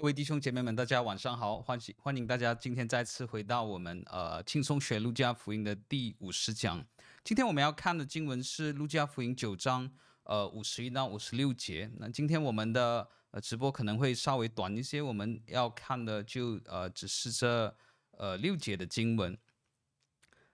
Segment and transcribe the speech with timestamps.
[0.00, 6.82] 各位弟兄姐妹们，大家晚上好，欢迎欢迎大家今天再次回到我们呃轻松学路加福音的第五十讲。
[7.22, 11.90] 今天我们要看的经文是路加福音九章呃五十一到五十六节。
[11.98, 17.76] 那今天我们的呃直播可能会稍微短一些，我们要看的就呃只是这
[18.12, 19.36] 呃六节的经文。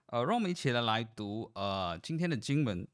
[0.07, 2.85] 呃，让我们一起来来读呃今天的经文。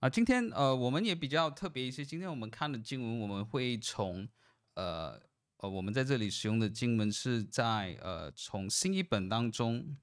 [0.00, 4.28] 啊、今天呃我们也比较特别一些，今天我们看的经文我们会从。
[4.74, 5.20] 呃
[5.58, 9.96] 呃，我们在这里使用的经文是在呃从新译本当中，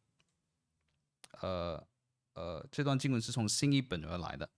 [1.42, 1.86] 呃
[2.34, 4.50] 呃这段经文是从新译本而来的。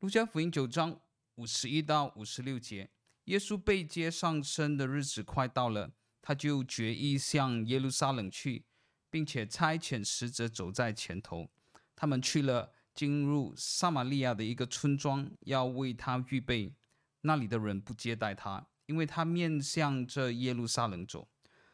[0.00, 1.00] 路加福音九章
[1.36, 2.90] 五十一到五十六节，
[3.24, 8.66] 耶稣被接上升的日子快到了，他就决意向耶路撒冷去，
[9.08, 11.48] 并且差遣使者走在前头。
[11.94, 16.74] 他们去了，进入撒玛利亚的一个村庄，要为他预备，
[17.20, 18.66] 那里的人不接待他。
[18.86, 21.28] 因为他面向着耶路撒冷走，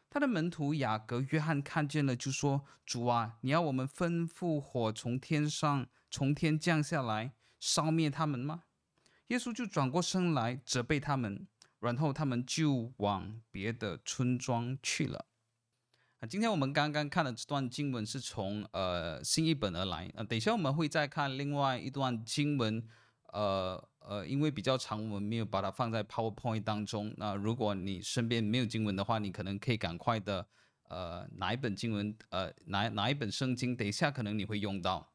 [0.09, 8.63] 他的门徒雅各、约翰看见了，就说：“主啊，你要我们吩咐火从天上从天降下来，烧灭他们吗？”
[9.27, 11.47] 耶稣就转过身来责备他们，
[11.79, 15.25] 然后他们就往别的村庄去了。
[16.19, 22.87] 啊，今天我们刚刚看的这段经文是从呃新译本而来啊，等一下我们会再看另外一段经文。
[23.31, 27.13] 呃呃，因为比较长，我们没有把它放在 PowerPoint 当中。
[27.17, 30.45] 那如果你身边没有经文的话，你可能可以赶快的
[30.89, 35.11] 呃拿一本经文，呃拿拿一本圣经，等一下可能你会用到。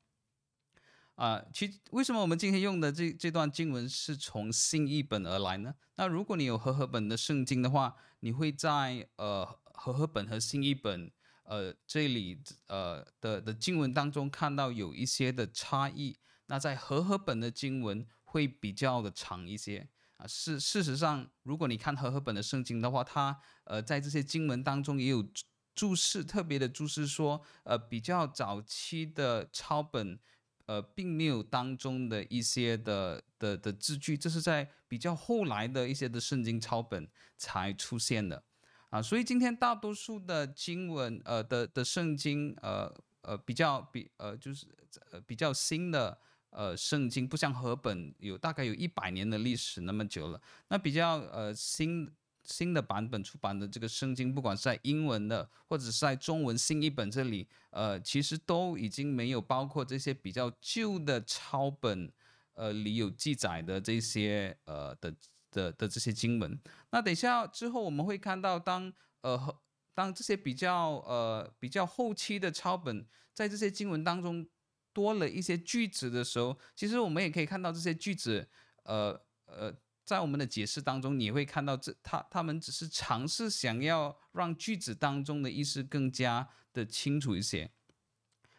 [1.16, 5.74] 啊、呃，其为什么我们今天用的这这段经文是从新译本而来呢？
[5.96, 11.10] 那如果你有和合本的圣经的话，你会在呃和合本和新译本
[11.44, 16.18] 呃这里呃的的经文当中看到有一些的差异。
[16.46, 25.26] 那在和合本的经文会比较的长一些啊，事事实上，如果你看和合本的圣经的话，它呃在这些经文当中也有
[25.74, 30.18] 注释，特别的注释说，呃比较早期的抄本，
[30.66, 38.42] 呃并没有当中的一些的的的字句，这是在比较后来的一些的圣经抄本才出现的
[38.90, 42.90] 啊，所以今天大多数的经文呃的的圣经呃
[43.22, 44.66] 呃比较比呃就是
[45.10, 46.18] 呃比较新的。
[46.56, 52.10] 呃，圣经不像和本有大概有一百年的历史那么久了，那比较呃新
[52.44, 62.10] 新的版本出版的这个圣经，不管是在英文的或者是在中文新译本这里，呃，其实都已经没有包括这些比较旧的抄本，
[62.54, 65.14] 呃里有记载的这些呃的
[65.50, 66.58] 的的这些经文。
[66.90, 69.56] 那等下之后我们会看到当，当呃
[69.92, 74.48] 当这些比较呃比较后期的抄本在这些经文当中。
[74.96, 78.48] 多了一些句子的时候，其实我们也可以看到这些句子，
[78.84, 79.70] 呃呃，
[80.06, 87.70] 在我们的解释当中，你会看到这他他们只是尝试想要让句子当中的意思更加的清楚一些。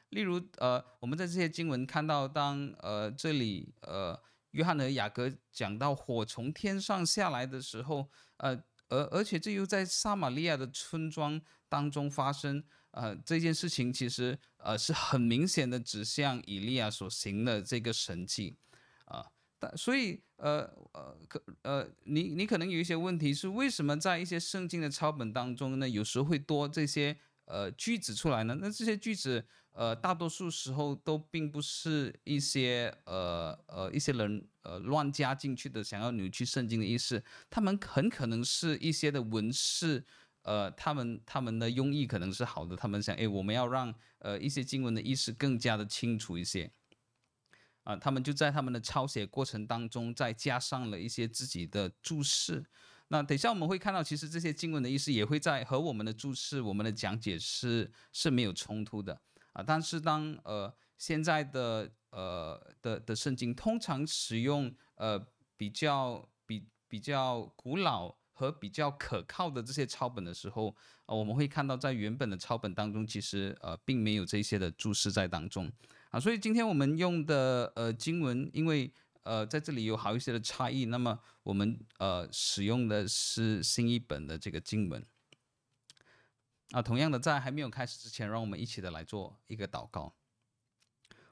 [0.10, 4.22] 例如，呃，我们在这些经文看到当，呃这里呃
[4.52, 8.64] 约翰和雅各讲到火从天上下来的时候，呃。
[8.90, 18.56] 而而且这又在撒玛利亚的村庄当中发生，呃，这件事情其实呃是很明显的指向以利亚所行的这个神迹，
[19.06, 19.26] 啊、
[19.60, 20.62] 但所以呃
[20.94, 28.58] 呃可呃你你可能有一些问题是为什么在一些圣经的抄本当中呢，有时候会多这些呃句子出来呢？
[28.60, 29.46] 那这些句子。
[29.78, 37.24] 呃，大多数时候都并不是一些呃呃一些人呃乱加进去的，想要扭曲圣经的意思。
[37.48, 40.04] 他们很可能是一些的文士，
[40.48, 46.72] 呃，他们他们的用意可能是好的，他们想，哎，我们要让呃一些经文的意思更加的清楚一些，
[47.84, 52.66] 啊、他们就在他们的抄写过程当中再加上了一些自己的注释。
[53.10, 59.20] 那等下我们会看到，其实这些经文的意思也会在和我们的注释、我们的讲解是是没有冲突的。
[59.52, 65.20] 啊，但是当呃现在的呃的的圣经通常使用呃
[65.58, 70.70] 比较比比较古老和比较可靠的这些抄本的时候，
[71.08, 75.72] 啊，我们会看到在原本的抄本当中，其实呃并没有这些的注释在当中
[76.12, 78.94] 啊，所以今天我们用的呃经文，因为
[79.24, 85.04] 呃在这里有好一些的差异，那么我们呃使用的是新一本的这个经文。
[86.72, 90.14] 啊，同样的，在还没有开始之前，让我们一起的来做一个祷告。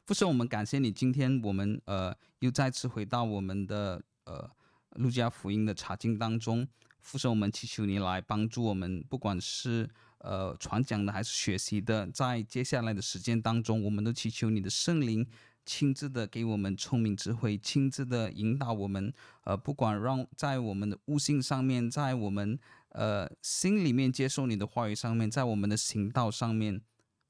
[0.06, 4.50] 父神，我们感谢你，今天我们呃又再次回到我们的呃
[4.92, 6.68] 路加福音的查经当中。
[7.06, 9.88] 父神，我们祈求你来帮助我们，不管是
[10.18, 15.24] 呃传讲的还是学习的，在接下来的时间当中，我们都祈求你的圣灵
[15.64, 19.14] 亲自的给我们聪明智慧，亲自的引导我们。
[19.44, 22.58] 呃，不管让在我们的悟性上面，在我们
[22.90, 26.82] 呃心里面接受你的话语上面，在我们的行道上面，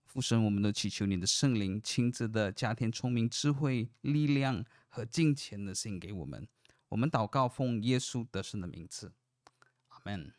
[0.05, 6.47] 父神，我们都祈求你的圣灵亲自的加添聪明智慧、力量和金钱的心给我们。
[6.87, 9.11] 我们祷告，奉耶稣得胜的名字，
[10.05, 10.33] man。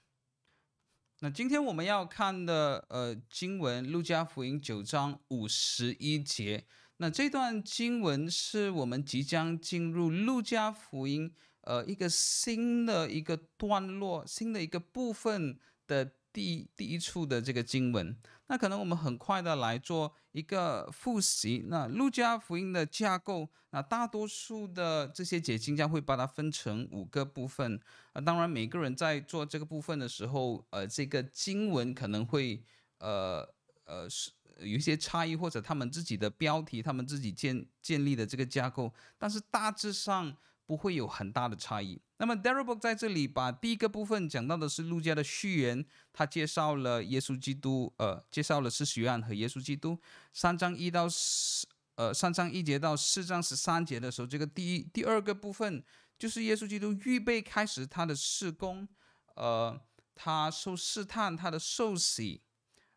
[1.21, 6.67] 那今天我们要看的呃经文，路加福音九章五十一节。
[6.99, 18.15] 那这段经文是我们即将进入路加福音呃一个新的一个段落，新的一个部分的第一第一处的这个经文。
[18.49, 21.65] 那可能我们很快的来做一个复习。
[21.69, 27.81] 那路加福音的架构，那大多数的这些解经家会把它分成五个部分。
[28.13, 32.63] 啊，当然每个人在做这个部分的时候，呃，这个经文可能会
[32.99, 33.49] 呃
[33.87, 40.37] 呃是有一些差异，或者他们自己的标题，他们自己建建立的这个架构，但是大致上。
[40.67, 42.01] 不会有很大的差异。
[42.19, 49.99] 那么 Darrybook 在这里把第一个部分讲到的是路加的序言，他介绍了耶稣基督，呃，介绍了施洗约翰和耶稣基督。
[50.33, 55.85] 三章一到四，呃，三章一节到四章十三节的时候，这个第一第二个部分
[56.19, 58.89] 就是耶稣基督预备开始他的事工，
[59.35, 59.79] 呃，
[60.15, 62.41] 他受试探，他的受洗，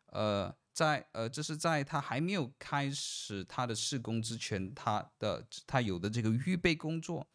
[0.06, 7.26] 呃，在呃，这是在他还没有开始他的事工之前，他的他有的这个预备工作。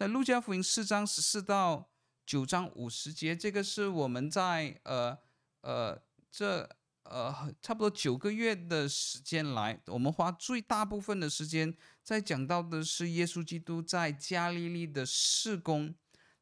[0.00, 1.90] 在路加福音四章十四到
[2.24, 5.18] 九章五十节，这个是我们在呃
[5.60, 6.66] 呃这
[7.02, 15.94] 呃差不多九个月的时间来，我们花最大部分的时间在讲到的是耶稣基督在加利利的事工。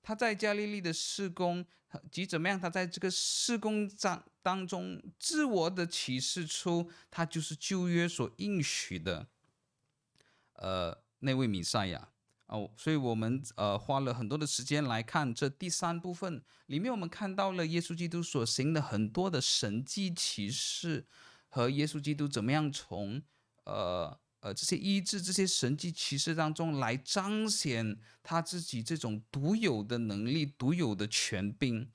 [0.03, 1.67] 他在加利利的事工
[2.13, 2.61] 及怎么样？
[2.61, 9.27] 他在这个事工当当中自我的启示出，他就是旧约所应许的
[10.53, 12.11] 呃那位弥赛亚。
[12.49, 21.07] 哦，所以我们呃花了很多的时间来看这第三部分，里面我们看到了耶稣基督所行的很多的神迹奇事，
[21.49, 23.23] 和耶稣基督怎么样从
[23.65, 31.91] 呃呃这些医治这些神迹奇事当中来彰显他自己这种独有的能力、独有的权柄。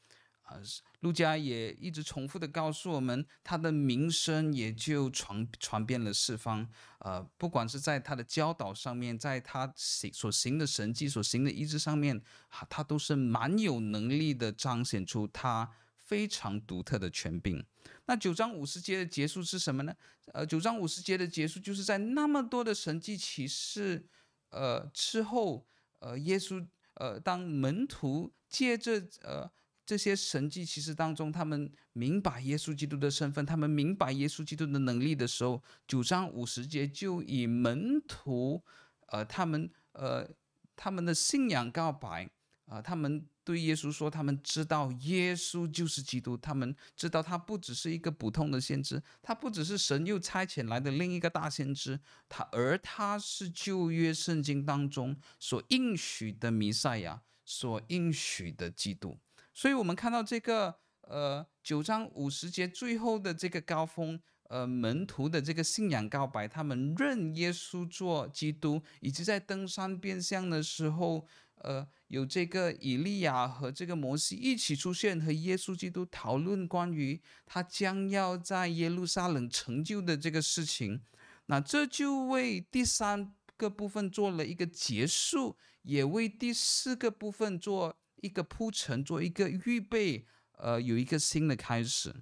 [0.53, 0.61] 啊，
[0.99, 6.69] 路加也一直重复的告诉我们，他的名声也就传传遍了四方。
[6.99, 17.65] 呃，不管是在他的教导上面，在他行所行的神迹、所行的医治上面，哈，他都是蛮有能力的，彰显出他非常独特的权柄。
[18.05, 19.95] 那九章五十节的结束是什么呢？
[20.33, 24.05] 呃，九章五十节的结束就是在那么多的神迹启示，
[24.51, 25.65] 呃之后，
[25.99, 29.51] 呃，耶稣，呃，当门徒借着，呃。
[29.85, 38.63] 这些神迹其实当中，他们明白耶稣基督的身份，他们明白耶稣基督的能力的时候，九章五十节就以门徒，
[39.07, 40.27] 呃，他们呃
[40.75, 42.29] 他们的信仰告白，
[42.65, 51.99] 啊、他们对耶稣说，他们知道耶稣就是基督，他们知道他不只是一个普通的先知，他不只是神又差遣来的另一个大先知，
[52.29, 59.19] 他而他是旧约圣经当中所应许的弥赛亚，所应许的基督。
[59.53, 64.19] 所以，我们看到这个，呃，九章五十节最后的这个高峰，
[64.49, 81.03] 呃，门徒的这个信仰告白，他们认耶稣做基督，以及在登山变相的时候，呃，有这个以利亚和这个摩西一起出现，和耶稣基督讨论关于他将要在耶路撒冷成就的这个事情。
[81.45, 87.95] 那这就为第三个部分做了一个结束，也为第四个部分做。
[88.23, 92.15] 一个铺陈，做一个预备，呃，有一个新的开始。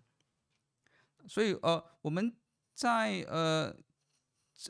[1.27, 2.35] 所以，呃，我们
[2.73, 3.71] 在呃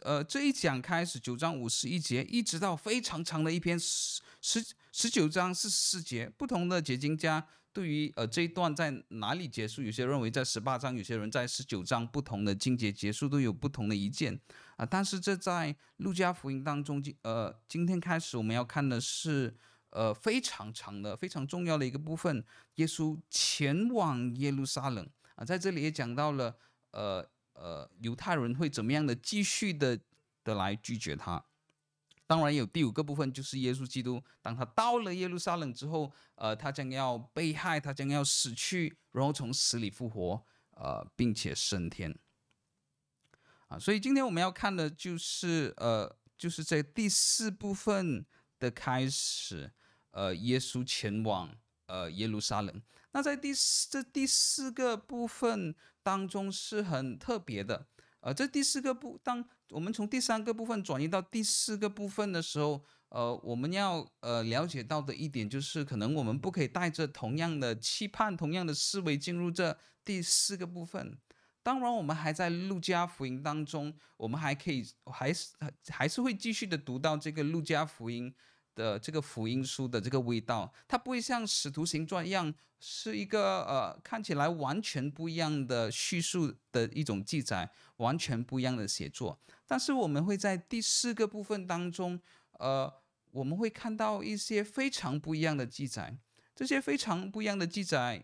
[0.01, 4.61] 呃这一讲开始，九章五十一节，一直到非常长的一篇十十
[4.91, 14.37] 十九章四十四节，不同的解经家对于呃这一段在哪里结束，有些认为在十八章，有些人在十九章，不同的经节结束都有不同的意见
[14.75, 19.55] 啊、但是这在路加福音当中，今呃，今天开始我们要看的是。
[19.91, 22.43] 呃，非常长的、非常重要的一个部分，
[22.75, 26.57] 耶稣前往耶路撒冷啊，在这里也讲到了，
[26.91, 29.99] 呃呃，犹太人会怎么样的继续的
[30.43, 31.43] 的来拒绝他。
[32.25, 40.41] 当然有第五个部分，就是耶稣基督，当他到了耶路撒冷之后，呃，他将要被害，他将要死去，然后从死里复活，
[40.77, 42.17] 呃，并且升天。
[43.67, 48.25] 啊，所以今天我们要看的就是，呃，就是在第四部分
[48.57, 49.73] 的开始。
[50.11, 51.53] 呃，耶稣前往
[51.87, 52.81] 呃耶路撒冷。
[53.11, 57.87] 那在第四这第四个部分当中是很特别的。
[58.21, 69.75] 呃，这第四个部当我们从第三个部分转移到第四个部分的时候，呃，我们要呃了解到的一点就是，可能我们不可以带着同样的期盼、同样的思维进入这
[70.05, 71.17] 第四个部分。
[71.63, 75.49] 当然，我们还在路加福音当中，我们还可以还是
[75.89, 78.31] 还是会继续的读到这个路加福音
[78.75, 89.39] 的这个福音书的这个味道，它不会像使徒行传一样是一个呃看起来完全不一样的叙述的一种记载，完全不一样的写作。
[89.67, 92.19] 但是我们会在第四个部分当中，
[92.59, 92.91] 呃，
[93.31, 96.17] 我们会看到一些非常不一样的记载。
[96.53, 98.23] 这些非常不一样的记载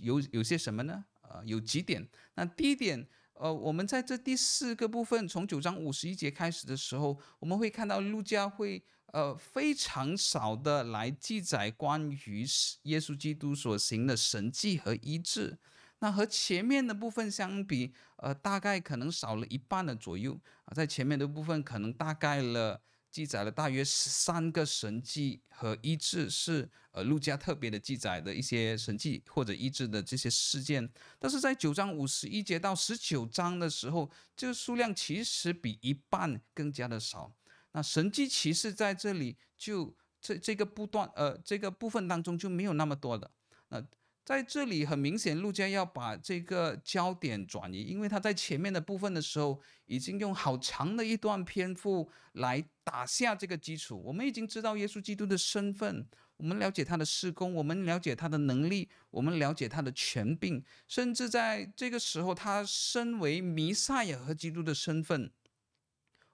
[0.00, 1.04] 有有些什么呢？
[1.22, 2.08] 呃，有几点。
[2.34, 8.82] 那第一点，呃，我们在这第四个部分，从九章五十一节开始的时候，我们会看到路加会
[9.12, 12.46] 呃非常少的来记载关于
[12.82, 15.58] 耶稣基督所行的神迹和医治。
[15.98, 22.82] 那和前面的部分相比，呃，大概可能少了一半的左右啊，在前面的部分可能大概了。
[23.08, 30.86] 记载了大约十三个神迹和医治，是呃路加特别的记载的一些神迹或者医治的这些事件。
[31.18, 37.32] 但是在九章五十一节到十九章的时候，这个数量其实比一半更加的少。
[37.76, 43.30] 那神迹其实在这里就这这个不断呃这个部分当中就没有那么多了。
[43.68, 43.86] 那
[44.24, 54.02] 在这里很明显，路加要把这个焦点转移，因为他在前面的部分的时候，已经用好长的一段篇幅来打下这个基础。
[54.02, 65.30] 我们已经知道耶稣基督的身份，我们了解他的事工，我们了解他的能力，我们了解他的权柄，甚至在这个时候，他身为弥赛亚和基督的身份，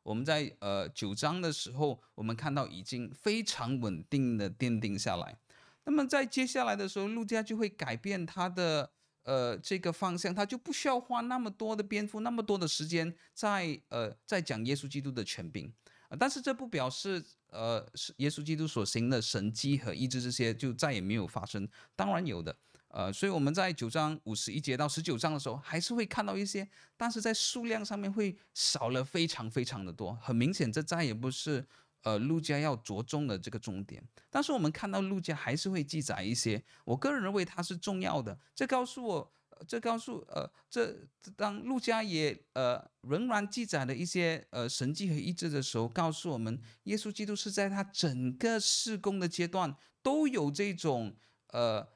[0.02, 5.38] 我们在呃九章的时候，我们看到已经非常稳定的奠定下来。
[5.84, 8.90] 那么在接下来的时候，路加就会改变他的
[9.24, 15.72] 呃这个方向，他就不需要花那么多的篇幅、那么多的时间在呃在讲耶稣基督的权柄，
[16.18, 17.84] 但是这不表示呃
[18.18, 22.56] 耶稣基督所行的神迹和医治这些就再也没有发生，当然有的，
[22.92, 31.66] 呃，所以我们在九章五十一节到十九章的时候，还是会看到一些，但是在数量上面会少了非常非常的多，很明显这再也不是。
[32.04, 38.36] 呃，路加要着重的这个重点，但是我们看到路加还是会记载一些，我个人认为它是重要的。
[38.56, 39.32] 这告诉我，
[39.68, 40.98] 这告诉呃，这
[41.36, 49.72] 当路加也呃仍然记载了一些呃神迹和医治的时候，告诉我们，耶稣基督是在他整个事工的阶段
[50.02, 51.14] 都有这种
[51.50, 51.88] 呃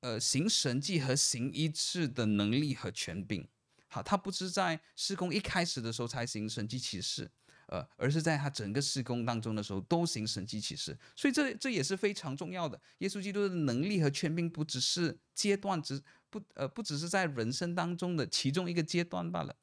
[0.00, 3.46] 呃行神迹和行医治的能力和权柄。
[3.88, 7.30] 好，他不是在施工一开始的时候才行神迹启示。
[7.68, 12.80] 呃，而是在他整个施工当中的时候，都行神迹启示，所以这这也是非常重要的。
[13.00, 19.54] 耶稣基督的能力和权柄，不只是阶段，只不呃不只是在人生当中的其中一个阶段罢了。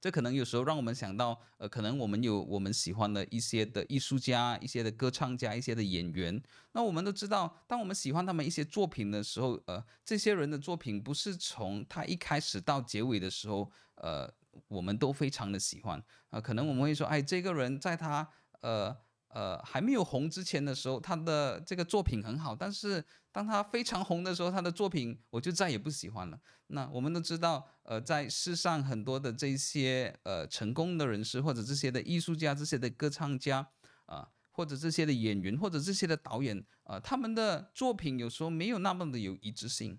[0.00, 6.42] 这可能有时候让我们想到，呃，可能我们有我们喜欢的一些的艺术家、一些的歌唱家、一些的演员。
[6.72, 14.32] 那我们都知道，当我们喜欢他们一些作品的时候，呃，这些人的作品不是从他一开始到结尾的时候，呃。
[14.68, 18.26] 我们都非常的喜欢啊、呃，可能我们会说，哎，这个人在他
[18.62, 18.96] 呃
[19.28, 26.38] 呃还没有红之前的时候，他的这个作品很好，但是当他非常红的时候，他的作品我就再也不喜欢了。
[26.68, 33.68] 那我们都知道，呃，在世上很多的这些呃成功的人士，或者这些的艺术家、这些的歌唱家
[34.06, 39.98] 啊、或者这些的演员，或者这些的导演啊、呃，他们的作品有时候没有那么的有一致性。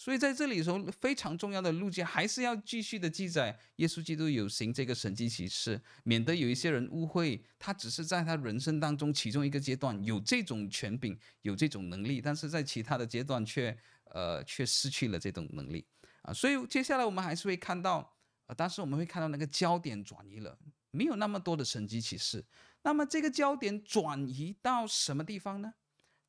[0.00, 15.84] 所以在这里的时候，非常重要的路径还是要继续的记载耶稣基督有行这个神迹奇事，免得有一些人误会他只是在他人生当中其中一个阶段有这种权柄、有这种能力，但是在其他的阶段却呃却失去了这种能力
[16.22, 16.32] 啊。
[16.32, 18.14] 所以接下来我们还是会看到，
[18.46, 20.56] 呃，但是我们会看到那个焦点转移了，
[20.92, 22.44] 没有那么多的神迹奇事。
[22.84, 25.74] 那么这个焦点转移到什么地方呢？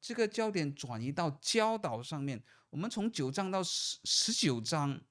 [0.01, 2.41] 这个焦点转移到教导上面。
[2.70, 5.01] 我们从九章到十十九章，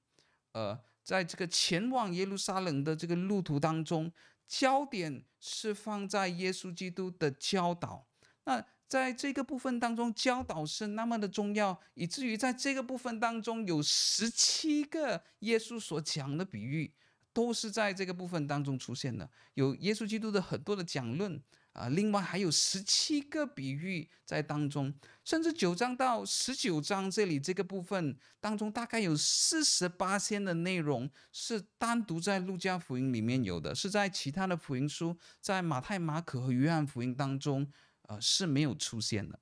[0.53, 4.11] 呃，在这个前往耶路撒冷的这个路途当中，
[4.47, 8.07] 焦点是放在耶稣基督的教导。
[8.45, 16.91] 那在这个部分当中，教导是那么的重要，以至于在这个部分当中有十七个耶稣所讲的比喻，
[17.33, 19.29] 都是在这个部分当中出现的。
[19.55, 21.43] 有耶稣基督的很多的讲论。
[21.79, 24.93] 啊，另外还有十七个比喻在当中，
[25.23, 37.71] 甚至九章到十九章这里这个部分当中，大概有四十八篇的内容是单独在路加福音里面有的，是在其他的福音书，在马太、马可和约翰福音当中，
[38.09, 39.39] 呃是没有出现的。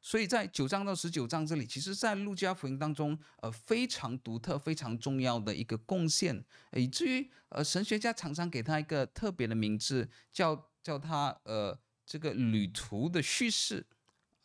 [0.00, 13.84] 所以在九章到十九章这里，其实，在路加福音当中，呃，非常独特、非常重要的一个贡献，以至于呃，神学家常常给他一个特别的名字，叫叫他呃，这个旅途的叙事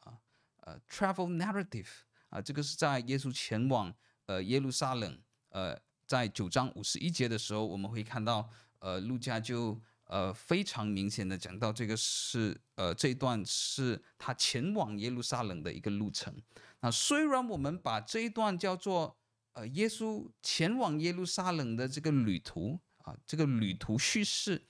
[0.02, 0.20] 啊，
[0.66, 1.88] 呃，travel narrative
[2.28, 3.96] 啊，这个是在耶稣前往
[4.26, 5.18] 呃耶路撒冷，
[5.52, 9.82] 呃，在九章五十一节的时候，我们会看到呃，路加就。
[10.08, 16.36] 呃，非常明显的讲到这个是呃这一段是他前往耶路撒冷的一个路程。
[16.82, 19.18] 那虽然我们把这一段叫做
[19.54, 24.62] 呃耶稣前往耶路撒冷的这个旅途啊，这个旅途叙事，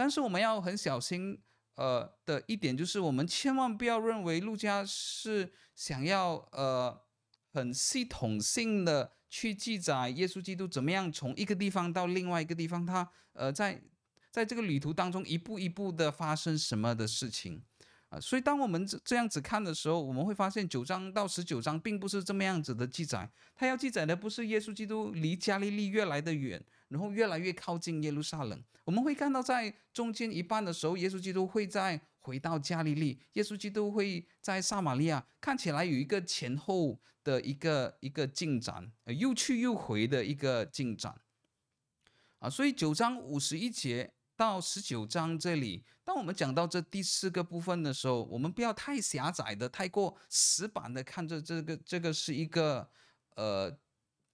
[0.00, 1.38] 但是我们要很小心
[1.74, 6.98] 呃的一点就是，我们千万不要认为路加是想要呃
[7.52, 13.82] 很系统性的去记载耶稣基督怎么样从一个地方到另外一个地方，他呃在。
[14.32, 17.60] 在这个旅途当中，一步一步的发生什么的事情
[18.10, 18.20] 啊？
[18.20, 23.28] 所以当我们这这样子看的时候，我们会发现九章到十九章并不是这么样子的记载。
[23.56, 28.62] 他要记载的不是耶稣基督离加利利越来的远，然后越来越靠近耶路撒冷。
[28.84, 41.18] 我们会看到在中间一半的时候，耶稣基督会在回到加利利，耶稣基督会在撒玛利亚，看起来有一个前后的一个一个进展，又去又回的一个进展
[42.40, 42.50] 啊。
[42.50, 44.12] 所以九章五十一节。
[44.36, 52.88] 到十九章这里，当我们讲到这第四个部分的时候，我们不要太狭窄的、太过死板的看着这个，这个是一个
[53.36, 53.70] 呃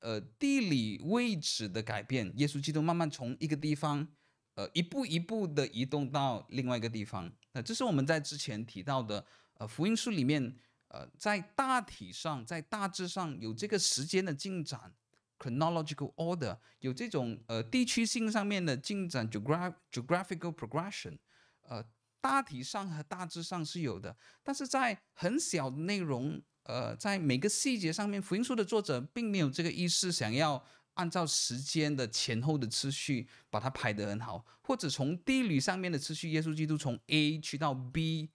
[0.00, 2.32] 呃地理位置的改变。
[2.36, 4.06] 耶稣基督慢慢从一个地方，
[4.54, 7.32] 呃一步一步的移动到另外一个地方。
[7.52, 9.24] 那这是我们在之前提到的，
[9.54, 10.56] 呃福音书里面，
[10.88, 14.94] 呃在大体上，在大致上有这个时间的进展。
[15.38, 21.18] chronological order 有这种呃地区性上面的进展 （geographical progression，
[21.60, 21.84] 呃
[22.22, 38.30] 大体上和大致上是有的，但是在很小的内容，呃在每个细节上面，福音书的作者并没有这个意思，想要按照时间的前后的次序把它排得很好，或者从地理上面的次序，耶稣基督从 A 去到 B，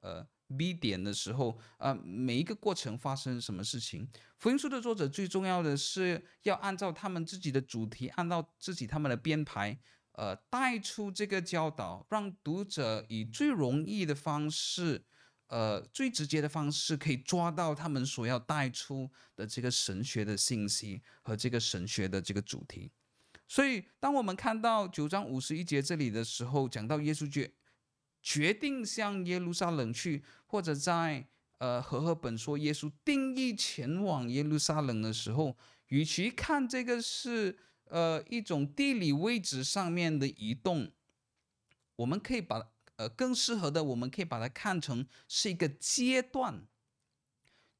[0.00, 0.26] 呃。
[0.58, 4.06] B 点的时候，呃，每一个过程发生什么事情？
[4.38, 9.76] 福音书的作者最重要的是要按照他们自己的主题，按照自己他们的编排，
[10.12, 15.02] 呃，带出这个教导，让读者以最容易的方式，
[15.46, 22.90] 呃，最直接的方式，可以抓到他们所要带出的这个神学的信息和这个神学的这个主题。
[23.46, 27.52] 所以，当我们看到九章五十一节这里的时候，讲到耶稣决。
[28.26, 31.28] 决定向耶路撒冷去，或者在
[31.58, 40.90] 呃和合本说耶稣定义前往耶路撒冷的时候，与其看这个是呃一种地理位置上面的移动，
[41.96, 46.66] 我们可以把呃更适合的，我们可以把它看成是一个阶段。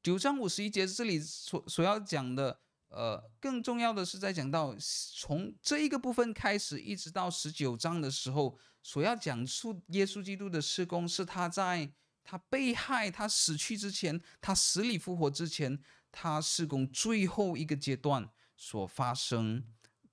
[0.01, 4.75] 九章五十一节这里所所要讲的，呃，更重要的是在讲到
[5.15, 8.57] 从这一个部分开始，一直到十九章的时候。
[8.87, 11.91] 所要讲述耶稣基督的施工，是他在
[12.23, 19.65] 他被害、他死去之前，他死里复活之前，他施工最后一个阶段所发生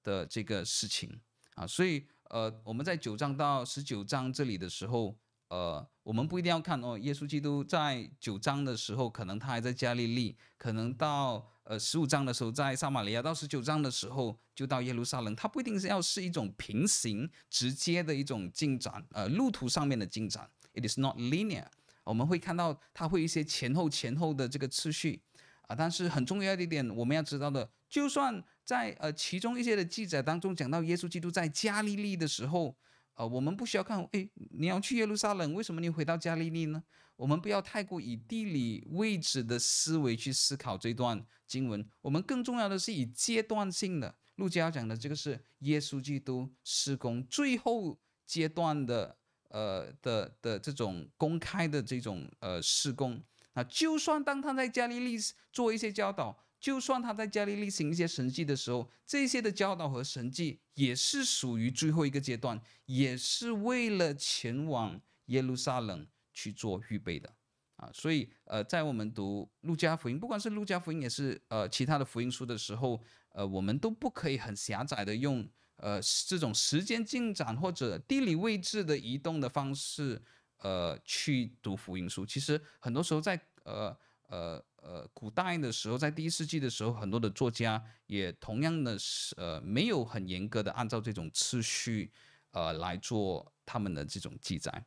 [0.03, 1.21] 的这个事情
[1.57, 1.67] 啊。
[1.67, 5.15] 所以，呃，我们在九章到十九章这里的时候，
[5.49, 11.47] 呃，我们不一定要看哦，耶稣基督在九章的时候，可能他还在加利利，可能到。
[11.65, 15.35] 呃，十五章的时候在撒玛利亚，到十九章的时候就到耶路撒冷。
[15.37, 20.51] 它不一定是要是一种平行直接的一种进展，呃，路途上面的进展。
[20.75, 21.67] It is not linear。
[22.03, 25.23] 我们会看到它会一些前后前后的这个次序
[25.69, 32.77] 啊、但是很重要的一点，我们要知道的，就算在呃其中一些的记载当中讲到耶稣基督在加利利的时候，
[33.15, 36.83] 呃，我们不需要看，诶，你要去耶路撒冷，为什么你回到加利利呢？
[37.17, 44.15] 我们不要太过以地理位置的思维去思考这段经文，我们更重要的是以阶段性的。
[44.37, 47.97] 路加讲的这个是耶稣基督施工最后
[48.27, 49.17] 阶段的，
[49.51, 53.23] 呃的的这种公开的这种呃施工。
[53.53, 55.17] 那就算当他在加利利
[55.53, 66.07] 做一些教导，就算他在加利利行一些神迹的时候，这些的教导和神迹也是属于最后一个阶段，也是为了前往耶路撒冷。
[66.35, 67.31] 去做预备的
[67.77, 72.99] 啊，所以呃，在我们读路加福音，不管是路加福音也是呃其他的福音书的时候，
[73.33, 75.47] 呃，我们都不可以很狭窄的用
[75.77, 80.23] 呃这种时间进展或者地理位置的移动的方式
[80.61, 82.25] 呃去读福音书。
[82.25, 83.95] 其实很多时候在呃
[84.33, 92.11] 呃呃古代的时候，在第一世纪的时候，很多的作家也同样的是呃没有很严格的按照这种次序
[92.53, 94.85] 呃来做他们的这种记载。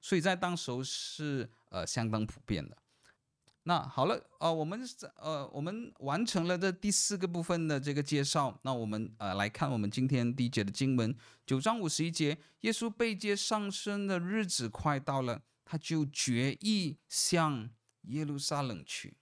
[0.00, 2.76] 所以在当时候是呃相当普遍的。
[3.66, 4.78] 那好了，呃，我们
[5.16, 8.60] 呃，我们完成了这第四个部分的这个介绍。
[8.62, 17.70] 那我们呃来看我们今天第一节的经文，九章五十一节，耶稣被接上升的日子快到了，他就决意向
[18.08, 19.14] 耶路撒冷去。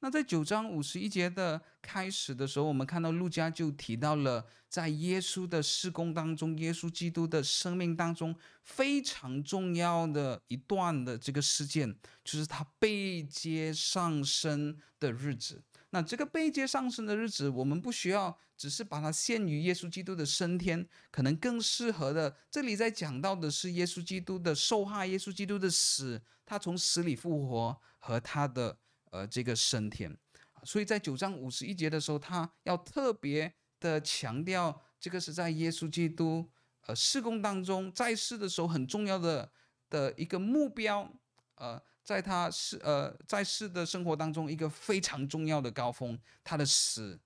[0.00, 15.62] 那在九章五十一节的开始的时候，我们看到路加就提到了，在耶稣的事工当中，耶稣基督的生命当中非常重要的一段的这个事件，就是他被接上升的日子。
[15.90, 28.78] 那这个被接上升的日子，我们不需要只是把它限于耶稣基督的升天，可能更适合的，这里在讲到的是耶稣基督的受害，耶稣基督的死，他从死里复活和他的。
[29.12, 30.14] 呃，这个升天，
[30.64, 36.50] 所以在九章五十一节的时候，他要特别的强调，这个是在耶稣基督
[36.82, 39.50] 呃事工当中在世的时候很重要的
[39.88, 41.10] 的一个目标，
[41.54, 47.18] 呃，在他世呃在世的生活当中一个非常重要的高峰，他的死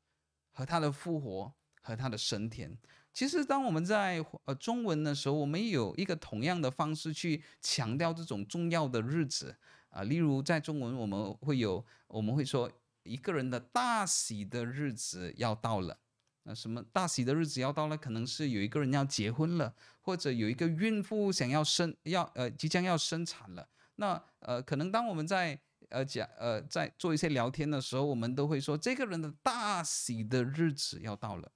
[0.53, 2.79] 和他的复活和他的升天。
[3.13, 9.57] 其实当我们在呃中文的时候，我们有一个同样的方式去强调这种重要的日子。
[9.91, 12.71] 啊，例如在中文我们会有，我们会说
[13.03, 15.99] 一个人的大喜的日子要到了。
[16.45, 17.97] 那什么大喜的日子要到了？
[17.97, 23.69] 可能是有一个人要结婚了，或者有一个孕妇想要生，要呃即将要生产了。
[23.97, 31.51] 那呃可能当我们在呃讲呃在做一些聊天的时候，我们都会说这个人的大喜的日子要到了。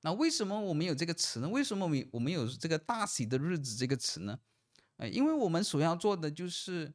[0.00, 1.48] 那为什么我们有这个词呢？
[1.48, 4.40] 为什么我们我们有这个大喜的日子这个词呢？
[4.96, 6.94] 呃，因为我们所要做的就是。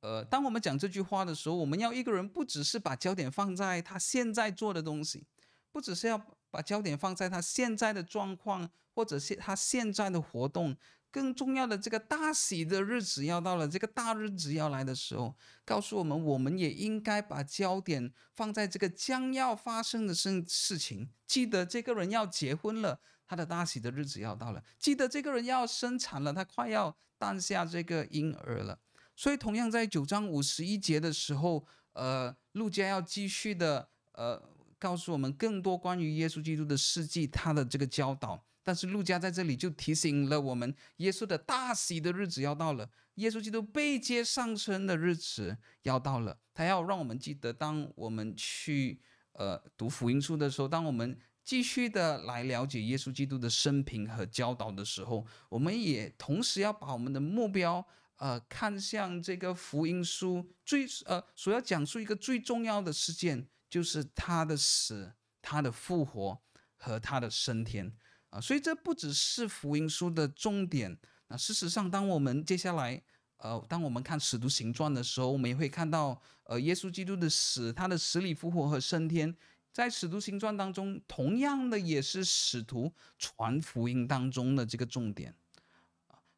[0.00, 5.26] 呃，当我们讲这句话的时候，我们要一个人不只是把焦点放在他现在做的东西，
[5.72, 10.76] 不只是要把焦点放在他现在的状况，或者是他现在的活动，
[11.10, 21.10] 更重要的这个大喜的日子要到了，这个大日子要来的时候，告诉我们，我们也应该把焦点放在这个将要发生的事事情。
[21.26, 28.78] 记得这个人要结婚了，他的大喜的日子要到了；记得这个人要生产了，他快要诞下这个婴儿了。
[29.16, 34.40] 所以，同样在九章五十一节的时候，呃，路加要继续的呃
[34.78, 38.44] 告诉我们更多关于耶稣基督的事迹，他的这个教导。
[38.62, 46.38] 但是，路加在这里就提醒了我们，耶稣的大喜的日子要到了，耶稣基督被接上升的日子要到了。
[46.52, 49.00] 他要让我们记得，当我们去
[49.32, 57.86] 呃读福音书的时候，当我们继续的来了解耶稣基督的生平和教导的时候，我们也同时要把我们的目标。
[58.16, 66.40] 呃，看向这个福音书最呃所要讲述一个最重要的事件，就是他的死、他的复活
[66.76, 67.92] 和他的升天
[68.30, 70.98] 啊、所以这不只是福音书的重点。
[71.28, 73.02] 那、事实上，当我们接下来
[73.38, 79.34] 呃，当我们看使徒行传的时候，我们也会看到呃，耶稣基督的死、他的死里复活和升天，
[79.72, 85.34] 在使徒行传当中，同样的也是使徒传福音当中的这个重点。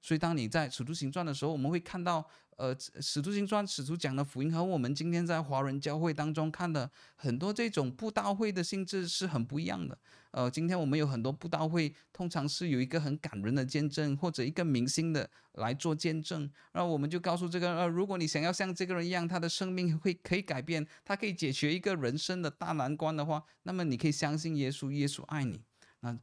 [0.00, 2.24] 所以，当你在《使徒行传》的时候，我们会看到，
[2.56, 9.98] 呃，《使徒行传》使徒讲的福音和我们今天在华人教会当中看的很多这种布道会的性质是很不一样的。
[10.30, 25.60] 呃，今天我们有很多布道会，通常是有一个很感人的见证，或者一个明星的来做见证，然后我们就告诉这个，呃，如果你想要像这个人一样，他的生命会可以改变，他可以解决一个人生的大难关的话，那么你可以相信耶稣，耶稣爱你。
[26.00, 26.18] 那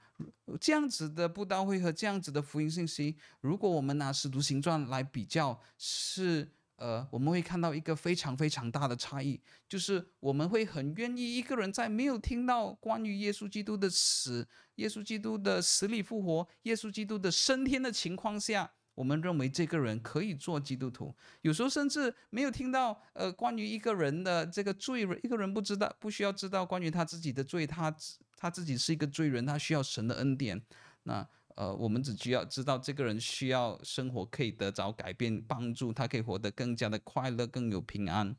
[0.60, 21.14] 这样子的布道会和这样子的福音信息，如果我们拿《使徒行传》来比较，是呃，我们会看到一个非常非常大的差异，就是我们会很愿意一个人在没有听到关于耶稣基督的死、耶稣基督的死里复活、耶稣基督的升天的情况下，我们认为这个人可以做基督徒。
[21.42, 27.96] 有时候甚至没有听到呃关于一个人的这个罪，一个人不知道不需要知道关于他自己的罪，他。
[28.38, 30.62] 他自己是一个罪人，他需要神的恩典。
[31.04, 38.36] 那呃，我们只需要知道这个人需要生活可以得着改变、帮助，他可以活得更加的快乐、更有平安。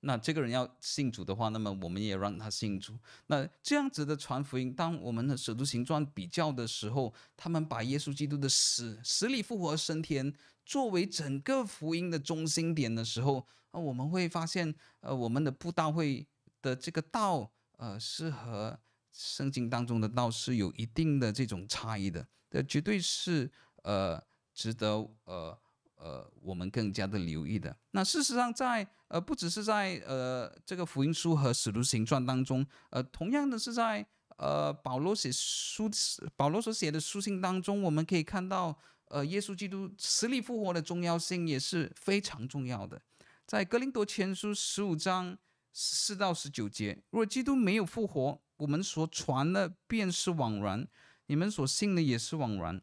[0.00, 2.98] 那这个人要信主的话，那么我们也让他信主。
[3.26, 10.32] 那这样子的传福音，当我们的使徒行传比较的时候，他们把耶稣基督的死、死里复活、升天
[10.64, 16.26] 作为整个福音的中心点的时候，啊，我们会发现，呃，我们的布道会
[16.60, 17.50] 的这个道。
[17.76, 18.78] 呃，是和
[19.10, 23.50] 圣经当中的道是有一定的这种差异的，这绝对是
[23.84, 25.58] 呃值得呃
[26.00, 27.76] 呃我们更加的留意的。
[27.90, 34.06] 那事实上在，呃不只是在呃这个福音书和使徒行传当中，呃同样的是在
[34.38, 35.90] 呃保罗写书
[36.34, 38.76] 保罗所写的书信当中，我们可以看到
[39.08, 43.00] 呃耶稣基督死里复活的重要性也是非常重要的。
[43.46, 45.36] 在格林多前书十五章
[45.72, 50.86] 四到十九节，若基督没有复活，我们所传的便是枉然，
[51.26, 52.80] 你们所信的也是枉然，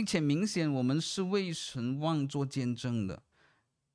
[0.00, 3.22] 并且明显我们是为神望作见证的，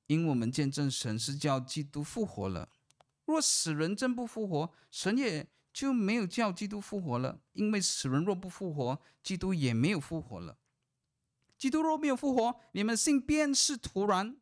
[0.06, 2.70] 因我们见证神是叫基督复活了。
[3.26, 10.60] 若死人真不复活，神也就没有叫基督复活了，因为死人若不复活，基督也没有复活了。
[11.58, 14.38] 基督若没有复活，你们信便是徒然。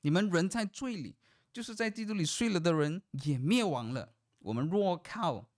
[0.00, 1.14] 你们人在罪里，
[1.52, 4.14] 就是在基督里睡了的人也灭亡了。
[4.38, 5.50] 我们若靠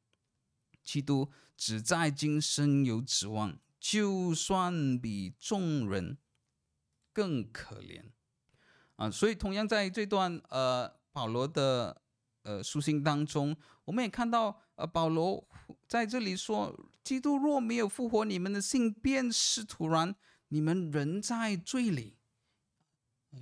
[0.82, 6.16] 基督，只在今生有指望，就算比众人
[7.12, 8.04] 更可怜
[8.94, 9.10] 啊！
[9.10, 12.00] 所以，同样在这段呃保罗的
[12.44, 15.44] 呃书信当中，我们也看到呃保罗
[15.88, 20.14] 在这里说：基督若没有复活，你们的信便是徒然，
[20.48, 22.16] 你们人在罪里。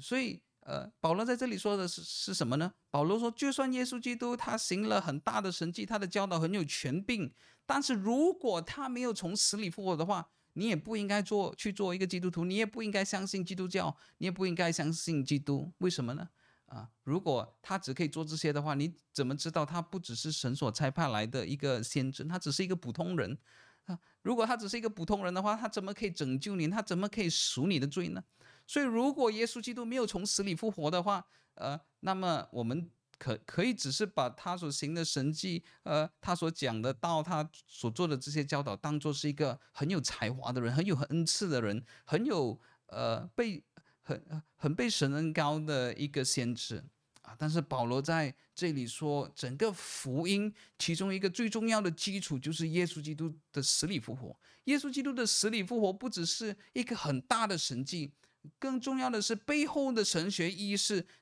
[0.01, 0.41] 所以。
[0.63, 2.73] 呃，保罗在这里说的是是什么呢？
[2.91, 7.33] 保罗说，就算耶稣基督他行了很大的神迹，他的教导很有权柄，
[7.71, 15.73] 但是如果他没有从死里复活的话，你也不应该做去做一个基督徒，你也不应该相信基督教，你也不应该相信基督。
[15.79, 16.29] 为什么呢？
[16.67, 22.25] 啊，如果他只可以做这些的话，你怎么知道他不只是神所差派来的一个先知？
[22.25, 23.39] 他只是一个普通人
[23.85, 23.97] 啊。
[24.23, 26.67] 如果他只是一个普通人的话，他怎么可以拯救你？
[26.67, 28.21] 他怎么可以赎你的罪呢？
[28.67, 43.63] 所以，如果耶稣基督没有从死里复活的话，呃，那么我们可可以只是把他所行的神迹，呃，他所讲的道，他所做的这些教导，当做是一个很有才华的人，很有恩赐的人，很有呃被
[44.01, 46.83] 很很被神恩高的一个先知
[47.21, 47.37] 啊。
[47.39, 54.35] 但是保罗在这里说，整个福音其中一个最重要的基础就是耶稣基督的死里复活。
[54.65, 58.15] 耶稣基督的死里复活不只是一个很大的神迹。
[58.59, 60.77] 更重要的是背后的神学意义，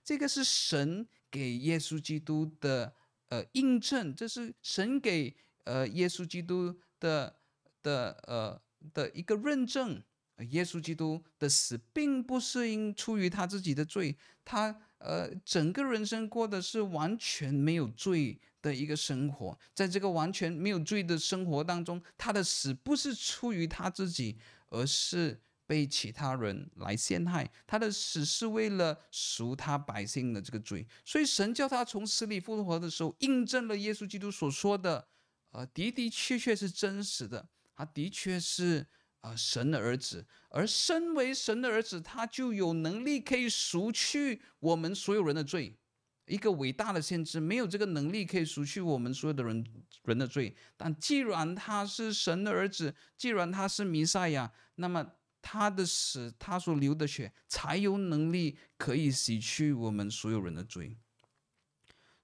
[0.04, 2.94] 这个是神给耶稣基督的
[3.28, 7.36] 呃印证，这是神给呃耶稣基督的
[7.82, 8.60] 的呃
[8.92, 10.02] 的一个认证。
[10.50, 24.38] 耶稣基督的死并不是因出于他自己的罪，他呃整个人生过的是完全没有罪的一个生活，在这个完全没有罪的生活当中，他的死不是出于他自己，
[24.68, 25.40] 而是。
[25.68, 35.06] 被其他人来陷害，他的死是为了赎他百姓的这个罪，所以神叫他从死里复活的时候，印证了耶稣基督所说的，
[35.50, 38.86] 呃，的的确确是真实的，他的确是
[39.20, 45.76] 呃神的儿子，而身为神的儿子，他就有能力可以赎去我们所有人的罪。
[46.24, 49.62] 一个伟大的先知没有这个能力可以赎去我们所有的人
[50.04, 55.12] 人的罪，但既然他是神的儿子，既然他是弥赛亚，那么。
[55.50, 60.98] 他的死，他所流的血，才有能力可以洗去我们所有人的罪。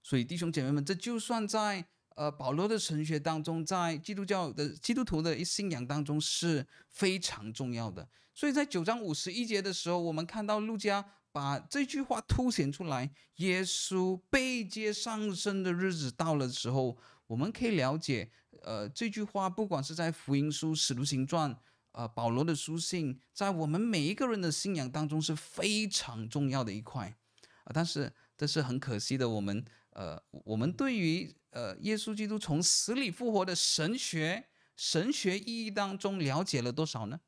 [0.02, 8.06] 所以弟兄姐妹们，这就算在呃保罗的神学当中，在基督教的基督徒的信仰当中是非常重要的。
[8.34, 18.30] 所以在九章五十一节的时候，我们看到路加把这句话凸显出来：耶稣被接上升的日子到了时候，我们可以了解，
[18.62, 21.58] 呃，这句话不管是在福音书、使徒行传。
[21.94, 27.06] 呃，保罗的书信在我们每一个人的信仰当中是非常重要的一块，
[27.62, 37.20] 啊、但是这是很可惜的，我们呃，我们对于呃耶稣基督从死里复活的神学神学意义当中了解了多少呢？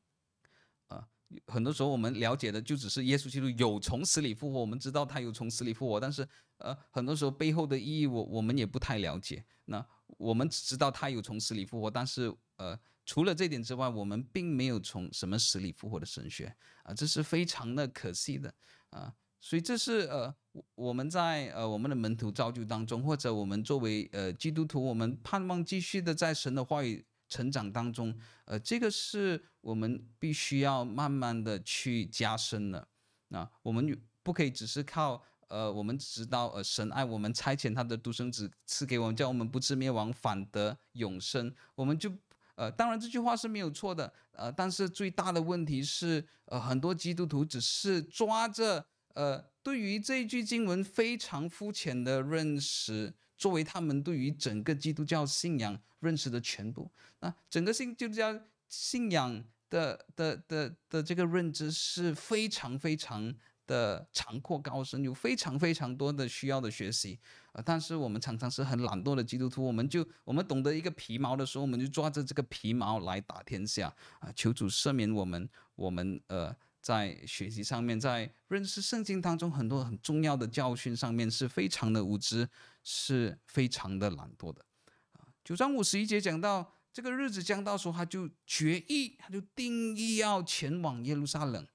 [0.89, 1.01] 呃，
[1.45, 6.27] 很多时候我们了解的就只是耶稣基督有从死里复活，我们知道他有从死里复活，但是
[6.57, 9.45] 呃，很多时候背后的意义我我们也不太了解。
[9.63, 9.85] 那
[10.17, 12.77] 我们只知道他有从死里复活，但是呃。
[13.07, 18.53] 除了这点之外，我们并没有从什么死里复活的神学啊，这是非常的可惜的
[18.89, 19.15] 啊。
[19.39, 20.35] 所以这是呃，
[20.75, 32.85] 我们在呃我们的门徒造就当中，或者我们作为呃基督徒，我们盼望继续的在神的话语成长当中，呃，这个是我们必须要慢慢的去加深的。
[33.29, 42.11] 啊，我们不可以只是靠呃，我们知道呃神爱我们，差遣他的独生子赐给我们，叫我们不至灭亡，反得永生，我们就。
[42.57, 56.91] 呃，当然这句话是没有错的，呃，但是最大的问题是，呃，很多基督徒只是抓着，呃，对于这一句经文非常肤浅的认识，作为他们对于整个基督教信仰认识的全部。
[57.19, 63.35] 那整个信基督教信仰的的的，的这个认知是非常非常。
[63.67, 67.19] 的长阔高深，有非常非常多的需要的学习，
[67.51, 74.31] 呃，但是我们常常是很懒惰的基督徒，我们就我们懂得一个皮毛的时候，我们就抓着这个皮毛来打天下啊！
[74.35, 82.47] 求主赦免我们，我们呃在学习上面，在认识圣经当中很多很重要的教训上面是非常的无知，
[82.83, 84.65] 是非常的懒惰的。
[85.11, 91.67] 啊九章五十一节讲到这个日子将到时候，他就决意，他就定义要前往耶路撒冷。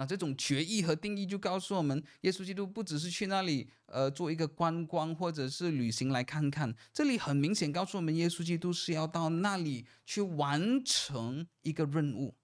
[0.00, 12.34] 那这种决议和定义就告诉我们，耶稣基督不只是去那里呃做一个观光或者是旅行来看看，这里很明显告诉我们，耶稣基督是要到那里去完成一个任务。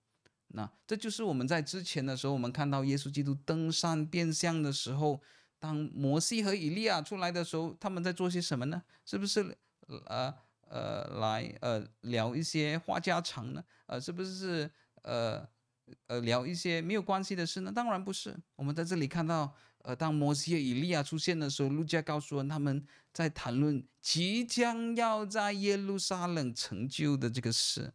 [0.49, 5.23] 那这就是我们在之前的时候，我们看到耶稣基督登山变相的时候，
[5.59, 8.83] 当摩西和以利亚出来的时候，他们在做些什么呢？
[9.07, 9.57] 是不是
[10.05, 10.35] 呃
[10.69, 13.65] 呃来呃聊一些话家常呢？
[13.87, 14.71] 呃，是不是
[15.05, 15.49] 呃
[16.07, 17.73] 呃聊一些没有关系的事呢？
[17.73, 18.37] 当然不是。
[18.57, 27.93] 我们在这里看到，呃，当摩西和以利亚出现的时候，路加告诉我们他们在谈论即将要在耶路撒冷成就的这个事。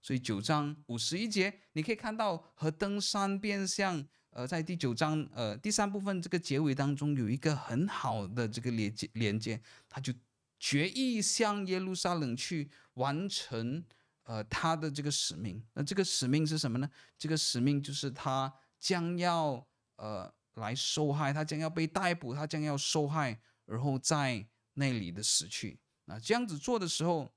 [0.00, 10.12] 所以九章五十一节，你可以看到和登山变像，呃，在第九章呃第三部分这个结尾当中有一个很好的这个连接连接，他就
[10.60, 13.82] 决意向耶路撒冷去完成
[14.26, 15.60] 呃他的这个使命。
[15.72, 16.88] 那这个使命是什么呢？
[17.18, 25.80] 这个使命就是他将要呃来受害，他将要被逮捕，他将要受害，然后在那里的死去。
[26.04, 27.32] 那这样子做的时候。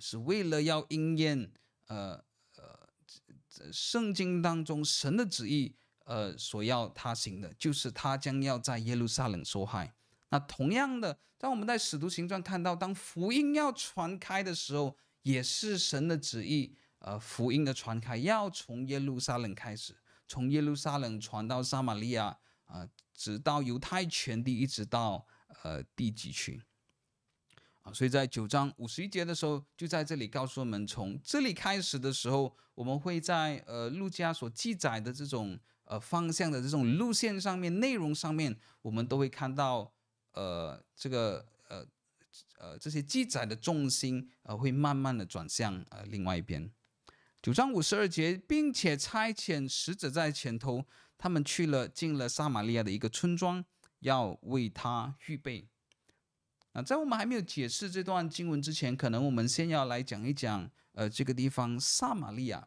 [0.00, 1.52] 是为了要应验，
[1.86, 2.20] 呃
[2.56, 9.94] 呃，圣经当中神的旨意，呃，所要他行的，就是他将要在耶路撒冷受害。
[10.30, 22.26] 那同样的，当我们在使徒行传看到，当福音要传开的时候，也是神的旨意，呃，福音的传开要从耶路撒冷开始，从耶路撒冷传到撒玛利亚，
[22.64, 25.26] 啊、呃，直到犹太全地，一直到
[25.62, 26.62] 呃地极去。
[27.82, 39.92] 啊，所以在九章五十一节的时候，就在这里告诉我们，从这里开始的时候，我们会在呃路加所记载的这种呃方向的这种路线上面、内容上面，我们都会看到
[40.32, 41.46] 呃这个
[42.58, 46.70] 呃这些记载的重心呃会慢慢的转向呃另外一边。
[47.42, 50.86] 九章五十二节，并且差遣使者在前头，
[51.18, 53.62] 他们去了进了撒玛利亚的一个村庄，
[54.00, 55.68] 要为他预备。
[56.72, 62.66] 啊，在我们还没有解释这段经文之前，可能我们先要来讲一讲，呃，这个地方撒玛利亚。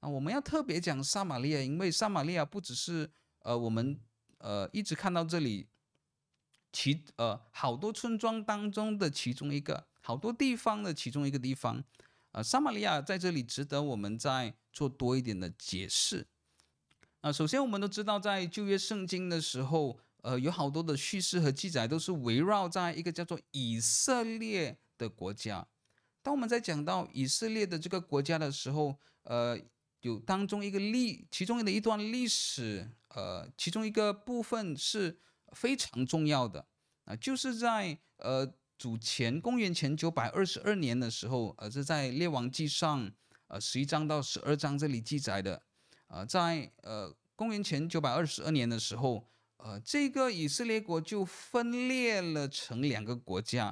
[0.00, 3.08] 啊，我们要特别讲撒玛利亚，因为撒玛利亚不只是
[3.40, 4.00] 呃我们
[4.38, 5.68] 呃一直看到这里
[6.72, 11.84] 其呃好多村庄当中的其中一个，好多地方的其中一个地方。
[12.32, 16.26] 呃，撒玛利亚在这里值得我们再做多一点的解释。
[17.20, 20.00] 啊，首先我们都知道，在旧约圣经的时候。
[20.22, 25.66] 呃，有好多的叙事和记载都是围绕在一个叫做以色列的国家。
[26.22, 29.58] 当我们在讲到以色列的这个国家的时候，呃，
[30.02, 35.18] 有当中一个历，其中的一段历史，呃，其中一个部分是
[35.52, 36.66] 非常重要的
[37.04, 43.10] 啊，就是在呃主前公元前九百二十二年的时候，呃，是在列王记上
[43.48, 45.62] 呃十一章到十二章这里记载的，
[46.08, 49.28] 呃，在呃公元前九百二十二年的时候。
[49.64, 53.66] 呃，这个以色列国就分裂了成两个国家，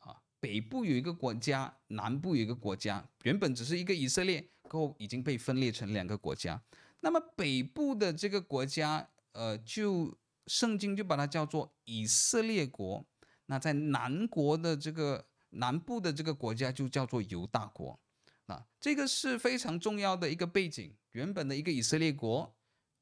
[0.00, 3.08] 啊，北部有一个国家，南部有一个国家。
[3.22, 6.60] 原本只是一个以色列，过后已经被分裂成两个国家。
[6.98, 10.12] 那么北部的这个国家，呃，就
[10.46, 13.04] 圣经就把它叫做以色列国。
[13.46, 18.00] 那在南国的这个南部的这个国家就叫做犹大国。
[18.46, 20.96] 啊，这个是非常重要的一个背景。
[21.12, 22.54] 原本的一个以色列国，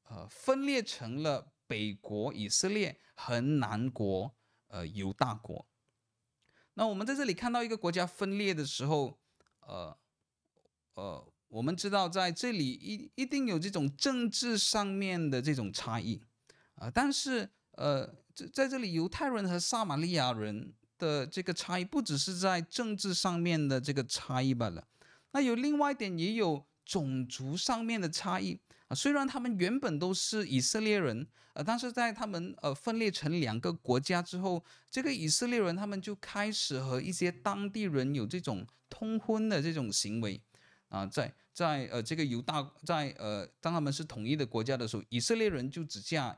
[0.03, 1.53] 呃，分裂成了。
[1.71, 4.35] 北国以色列和南国
[4.67, 5.65] 呃犹大国，
[6.73, 9.17] 那我们在这里看到一个国家分裂的时候，
[9.61, 9.97] 呃
[10.95, 16.21] 呃，我们知道在这里一一定有这种政治上面的这种差异
[16.81, 24.87] 啊、但是呃，在在这里犹太人和撒玛利亚人的这个差异不只是在政治上面的这个差异罢了，
[25.31, 28.95] 那有另外一点也有种族上面的差异啊。
[28.95, 40.41] 虽然他们原本都是以色列人，呃，但是在他们呃分裂成两个国家之后，这个以色列人他们就开始和一些当地人有这种通婚的这种行为，
[40.89, 46.37] 啊，在在呃这个犹大在呃当他们是统一的国家的时候，以色列人就只嫁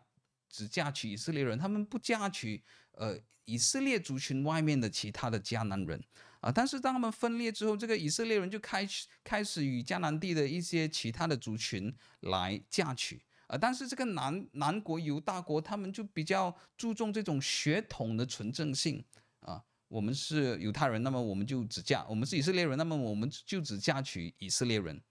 [0.53, 5.99] 只嫁娶以色列人，他们不嫁娶呃以色列族群外面的其他的迦南人。
[6.41, 6.51] 啊！
[6.51, 13.23] 但是当他们分裂之后，这个以色列人就开始开始与迦南地的一些其他的族群来嫁娶。
[13.47, 13.57] 啊！
[13.57, 19.01] 但是这个南南国犹大国，他们就比较注重这种血统的纯正性。
[19.39, 25.01] 啊，我们是犹太人，那么我们就只嫁；我们是以色列人，那么我们就只嫁娶以色列人。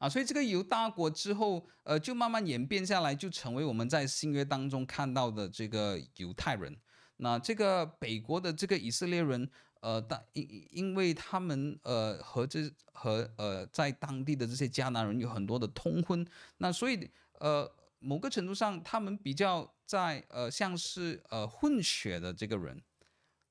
[0.00, 6.74] 啊，所以这个犹大国之后，呃，就慢慢演变下来，就成为我们在新约当中看到的这个犹太人。
[7.18, 9.46] 那这个北国的这个以色列人，
[9.80, 12.60] 呃，当因因为他们呃和这
[12.94, 16.26] 和呃在当地的这些迦南人有很多的通婚，
[16.56, 22.82] 那所以呃某个程度上，他们比较在呃像是呃混血的这个人。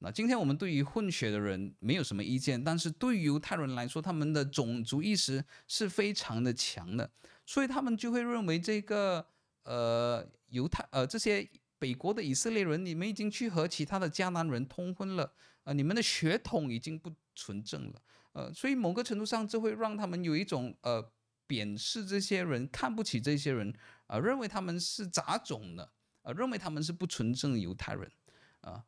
[0.02, 7.12] 那今天我们对于混血的人没有什么意见，但是对于犹太人来说，他们的种族意识是非常的强的，
[7.46, 9.26] 所以他们就会认为这个
[9.64, 11.46] 呃犹太呃这些
[11.78, 15.34] 北国的以色列人，你们已经去和其他的迦南人通婚了，
[15.66, 21.12] 呃你们的血统已经不纯正了，呃所以某个程度上，这会让他们有一种呃
[21.46, 23.74] 贬视这些人，看不起这些人，
[24.08, 25.92] 呃认为他们是杂种的，
[26.22, 28.10] 呃认为他们是不纯正的犹太人，
[28.62, 28.84] 啊、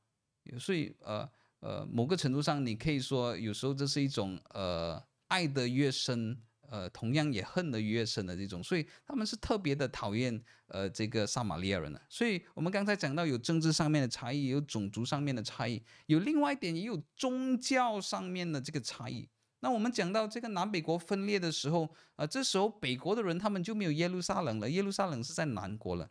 [0.60, 1.30] 所以，呃
[1.60, 6.36] 呃，某个程度上，你可以说，有时候这是一种呃爱得越深，
[6.70, 8.64] 呃，同样也恨得越深的这种。
[8.64, 12.02] 所以他们是特别的讨厌呃这个撒玛利亚人的。
[12.10, 19.30] 所以我们刚才讲到有政治上面的差异，有种族上面的差异，有另外一点也有宗教上面的这个差异。
[19.60, 21.84] 那我们讲到这个南北国分裂的时候，
[22.16, 26.10] 啊、呃，这时候北国的人他们就没有耶路撒冷了，耶路撒冷是在南国了。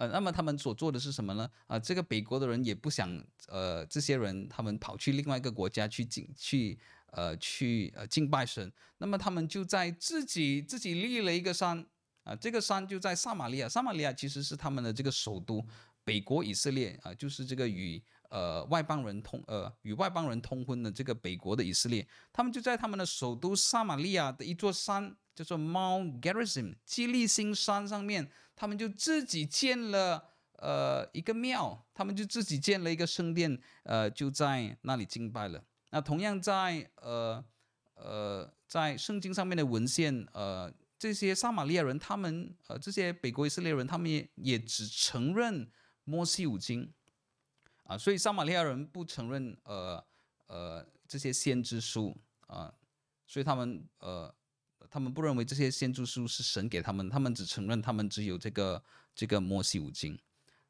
[0.00, 1.46] 呃，那么他们所做的是什么呢？
[1.66, 6.78] 啊、这个北国的人也不想，呃，这些人他们跑去另外一个国家去敬去，
[7.08, 8.72] 呃，去呃敬拜神。
[8.96, 11.84] 那么他们就在自己自己立了一个山，
[12.24, 13.68] 啊、这个山就在撒玛利亚。
[13.68, 15.62] 撒玛利亚其实是他们的这个首都，
[16.02, 22.08] 北国以色列啊、就是这个与呃外邦人通呃与外邦人通婚的这个北国的以色列。
[22.32, 28.30] 他们就在他们的首都撒玛利亚的一座山，叫做 Mount Gerizim 基利心山上面。
[28.56, 30.22] 他们就自己建了
[30.58, 35.64] 呃一个庙，他们就自己建了一个圣殿，呃就在那里敬拜了。
[35.88, 37.42] 那同样在呃
[37.94, 45.66] 呃在圣经上面的文献，呃这些撒玛利亚人，他们呃这些北国以色列人，他们也也只承认
[46.04, 46.92] 摩西五经
[47.84, 50.04] 啊，所以撒玛利亚人不承认呃
[50.48, 52.14] 呃这些先知书
[52.46, 52.74] 啊，
[53.26, 54.34] 所以他们呃。
[54.90, 58.82] 他们不认为这些先知书是神给他们，他们只承认他们只有这个
[59.14, 60.18] 这个摩西五经。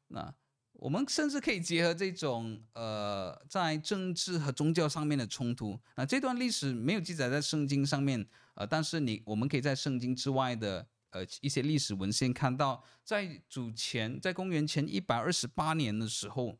[0.09, 0.33] 那
[0.73, 5.79] 我们甚至可以结合这种呃在政治和宗教上面的冲突。
[5.95, 16.57] 那这段历史没有记载在圣经上面，呃，但是你我们可以在圣经之外的呃一些历史文献看到，在主前在公元前一百二十八年的时候，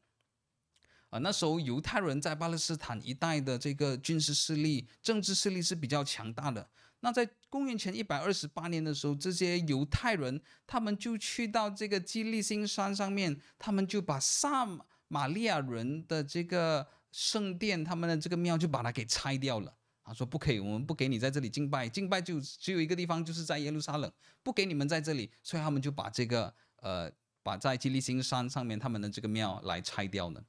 [1.09, 6.69] 啊、那时候犹太人在巴勒斯坦一带的这个军事势力、政治势力是比较强大的。
[7.01, 14.65] 那在公元前一百二十八年的时候，这些犹太人他们就去到这个基利心山上面，他们就把撒
[15.07, 19.75] 玛利亚人的这个圣殿，他们的这个庙就把它给拆掉了。
[20.03, 24.11] 他说不可以，我们不给你在这里敬拜，敬拜就只有一个地方，就是在耶路撒冷，
[24.43, 27.11] 不给你们在这里，所以他们就把这个呃，
[27.43, 30.43] 把在基利心山上面他们的这个庙来拆掉了，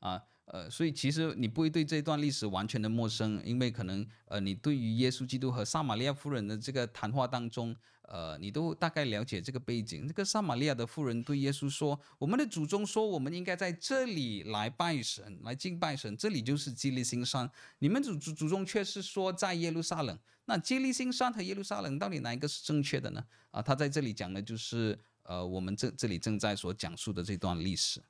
[0.00, 0.22] 啊。
[0.52, 10.08] 呃，所以其实你不会对这段历史完全的陌生，因为可能呃，你对于耶稣基督和撒玛利亚夫人的这个谈话当中，呃，你都大概了解这个背景。
[10.08, 17.48] 这个撒玛利亚的妇人对耶稣说：“我们的祖宗说，我们应该在这里来拜神，来敬拜神，这里就是基利新山。
[17.78, 20.18] 你们祖祖祖宗却是说在耶路撒冷。
[20.46, 23.24] 那基利新山和耶路撒冷到底哪一个是正确的呢？
[23.52, 28.02] 啊，他在这里讲的就是呃，我们这这里正在所讲述的这段历史。”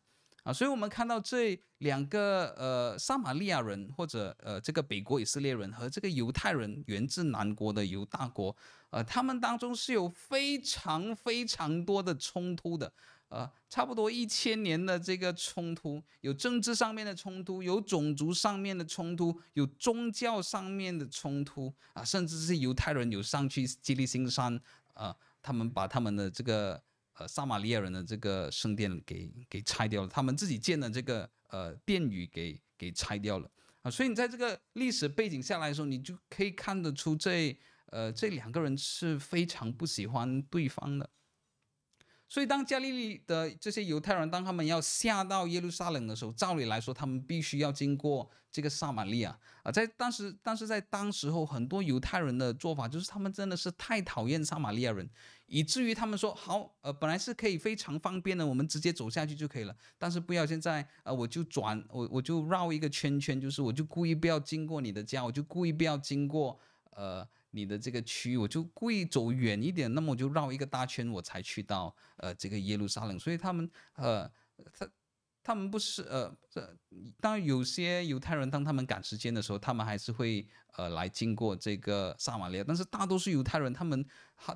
[0.53, 8.55] 所以我们看到这两个呃，撒玛利亚人或者呃，这个北国以色列人和这个犹太人源自南国的犹大国，
[8.90, 12.92] 呃，他们当中是有非常非常多的冲突的，
[13.28, 24.61] 呃，差不多一千年的这个冲突，有政治上面的冲突，有种族上面的冲突，有宗教上面的冲突，啊，甚至是犹太人有上去基利新山，
[24.94, 26.82] 啊，他们把他们的这个。
[27.20, 33.50] 呃，撒玛利亚人的这个圣殿给给拆掉了，他们自己建的这个呃殿宇给给拆掉了
[33.82, 37.54] 啊，所以你在这个历史背景下来的时候，你就可以看得出这
[37.88, 41.10] 呃这两个人是非常不喜欢对方的。
[42.33, 49.72] 所以，当加利利的这些犹太人，当他们要下到耶路撒冷的时候，照理来说，他们必须要经过这个撒玛利亚啊。
[49.72, 55.11] 在当时，但是在当时候，很多犹太人的做法就是，他们真的是太讨厌撒玛利亚人，
[55.47, 59.74] 以至于他们说：好，呃，本来是可以非常方便的，我们直接走下去就可以了。
[59.99, 66.57] 但是不要现在，呃，我就转，我我就绕一个圈圈，就是我就故意不要经过你的家，我就故意不要经过，
[66.93, 67.26] 呃。
[67.51, 73.18] 你的这个区域，我就故意走远一点，那么我就绕一个大圈，我才去到呃这个耶路撒冷。
[73.18, 74.30] 所以他们呃
[74.72, 74.88] 他
[75.42, 76.76] 他们不是呃，这
[77.18, 80.46] 当然有些犹太人当他们赶时间的时候，他们还是会
[80.76, 84.07] 呃来经过这个撒玛利亚，但是大多数犹太人他们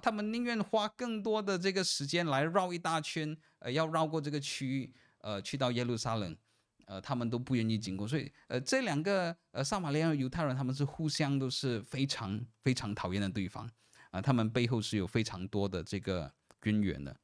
[0.02, 6.36] 他们宁愿花更多的这个时间来绕一大圈，呃，要绕过这个区域，呃，去到耶路撒冷，
[6.86, 13.70] 呃，他们都不愿意经过，所以呃，这两个呃撒玛利亚犹太人他们是互相都是非常非常讨厌的对方。
[14.10, 16.32] 啊，他们背后是有非常多的这个
[16.62, 17.16] 渊源的。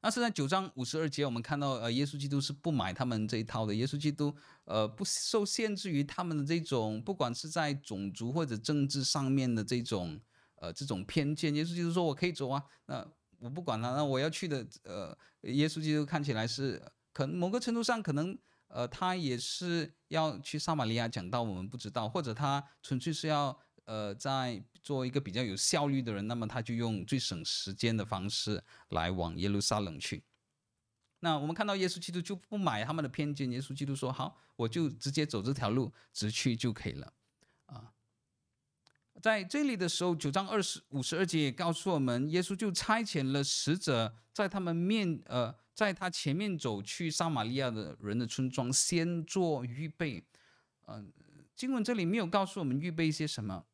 [0.00, 3.74] 那是在九章五十二节，我们看到，呃，耶稣基督是不买他们这一套的。
[3.74, 4.32] 耶稣基督，
[4.64, 10.20] 呃，不受限制于他们的这种，不管是在种族或者政治上面的这种，
[10.54, 11.52] 呃，这种偏见。
[11.56, 13.04] 耶稣基督说：“我可以走啊，那
[13.40, 16.80] 我不管了，那我要去的。”呃，耶稣基督看起来是，
[17.12, 18.38] 可能某个程度上，可能，
[18.68, 23.58] 呃，他也是要去撒玛利亚讲道，我们不知道，或者他纯粹是要。
[23.88, 30.22] 呃，在做一个比较有效率的人，那么他就用最省时间的方式来往耶路撒冷去。
[31.20, 37.14] 那我们看到耶稣基督就不买他们的偏见，耶稣基督说：“好，我就直接走这条路，直去就可以了。”
[37.64, 37.94] 啊，
[39.22, 50.24] 在这里的时候，九章二十五十二节也告诉我们，耶稣就差遣了使者在他们面，呃，在他前面走去撒玛利亚的人的村庄，先做预备。
[50.88, 53.64] 嗯、呃，经文这里没有告诉我们预备一些什么。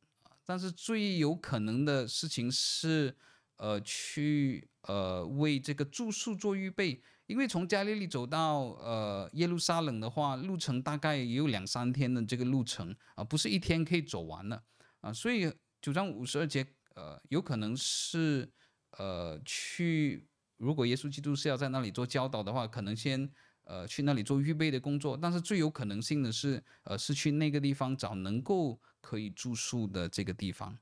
[0.45, 3.17] 但是最有可能的事情是，
[3.55, 14.61] 呃，去呃为这个住宿做预备，因为从加利利走到呃耶路撒冷的话，路程大概也有两三天的这个路程啊，不是一天可以走完的
[15.01, 15.51] 啊，所以
[15.81, 18.47] 九章五十二节，呃，有可能是
[18.91, 20.27] 呃去，
[20.57, 23.29] 如果耶稣基督是要在那里做教导的话，可能先
[23.63, 28.79] 呃去那里做预备的工作，但是最有可能性的是，呃，是去那个地方找能够。
[29.05, 30.79] 可以住宿的这个地方，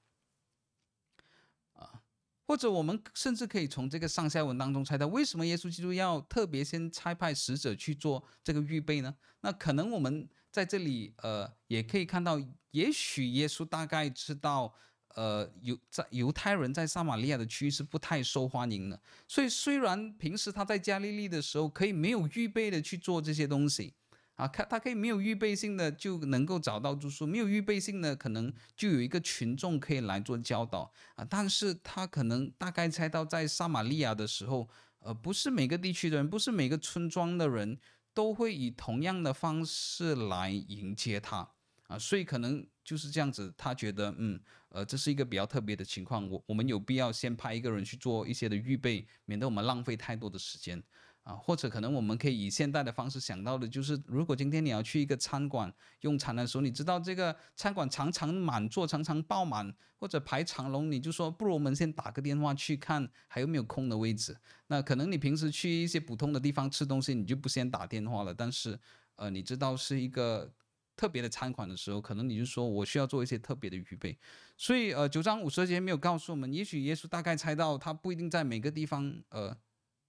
[1.74, 2.02] 啊，
[2.48, 9.14] 或者我们甚至可以从这个上下文当中猜到，为什么耶稣基督要特别先差派使者去做这个预备呢？
[9.42, 12.40] 那可能我们在这里呃也可以看到，
[12.72, 14.74] 也许耶稣大概知道，
[15.14, 23.94] 呃，犹在犹太人在撒玛利亚的区域是不太受欢迎的，所以虽然平时他在加利利的时候可以没有预备的去做这些东西。
[24.36, 31.24] 啊，他他可以没有预备性的就能够找到住宿，没有预备性的可能就有一个群众可以来做教导啊。
[31.30, 37.78] 但是他可能大概猜到在撒玛利亚的时候，呃，不是每个地区的人，不是每个村庄的人
[38.12, 41.48] 都会以同样的方式来迎接他
[41.88, 50.84] 啊，所以可能就是这样子，他觉得嗯，呃，这是一个比较特别的情况，我我们有必要先派一个人去做一些的预备，免得我们浪费太多的时间。
[51.24, 64.38] 啊，或者可能我们可以以现代的方式想到的，就是如果今天你要去一个餐馆用餐的时候，你知道这个餐馆常常满座，常常爆满，或者排长龙，你就说不如我们先打个电话去看还有没有空的位置。
[64.68, 68.34] 那可能你平时去一些普通的地方吃东西，你就不先打电话了。
[68.34, 68.78] 但是，
[69.16, 70.52] 呃，你知道是一个
[70.96, 74.18] 特别的餐馆的时候，可能你就说我需要做一些特别的预备。
[74.58, 79.56] 所以，呃，九章五十节没有告诉我们，也许耶稣大概猜到他不一定在每个地方，呃。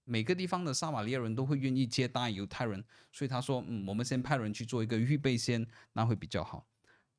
[0.07, 6.67] 每个地方的撒玛利亚人都会愿意接待犹太人，所以他说：“嗯，我们先派人去做一个预备先，那会比较好。”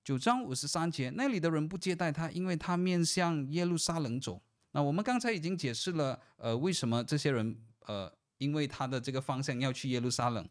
[0.05, 4.41] 九章五十三节，那里的人不接待他，因为他面向耶路撒冷走。
[4.71, 10.49] 那我们刚才已经解释了，呃，为什么这些人，呃，因为他的这个方向要去耶路撒冷，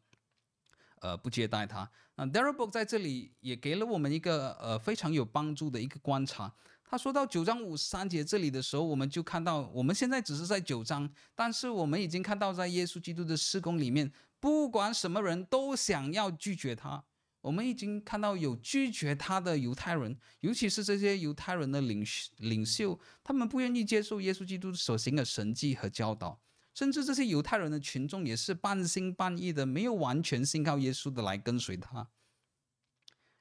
[1.06, 1.88] 呃，不接待他。
[2.16, 6.52] 那 dare book 在这里也给了我们一个呃非常有帮助的一个观察。
[6.84, 17.04] 他说到九章五十三节这里的时候，我们就看到，我们现在只是在九章，但是我们已经看到，在耶稣基督的事工里面，不管什么人都想要拒绝他。
[17.42, 22.04] 我们已经看到有拒绝他的犹太人，尤其是这些犹太人的领
[22.38, 26.40] 领袖，他们不愿意接受耶稣基督所行的神迹和教导，
[26.76, 32.10] 甚至这些犹太人的群众也是半信半疑的，没有完全信靠耶稣的来跟随他。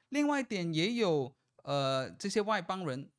[0.08, 3.10] 另外一点也有，呃，这些外邦人。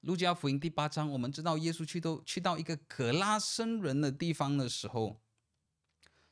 [0.00, 5.22] 路加福音第八章，我们知道耶稣去都去到一个葛拉森人的地方的时候，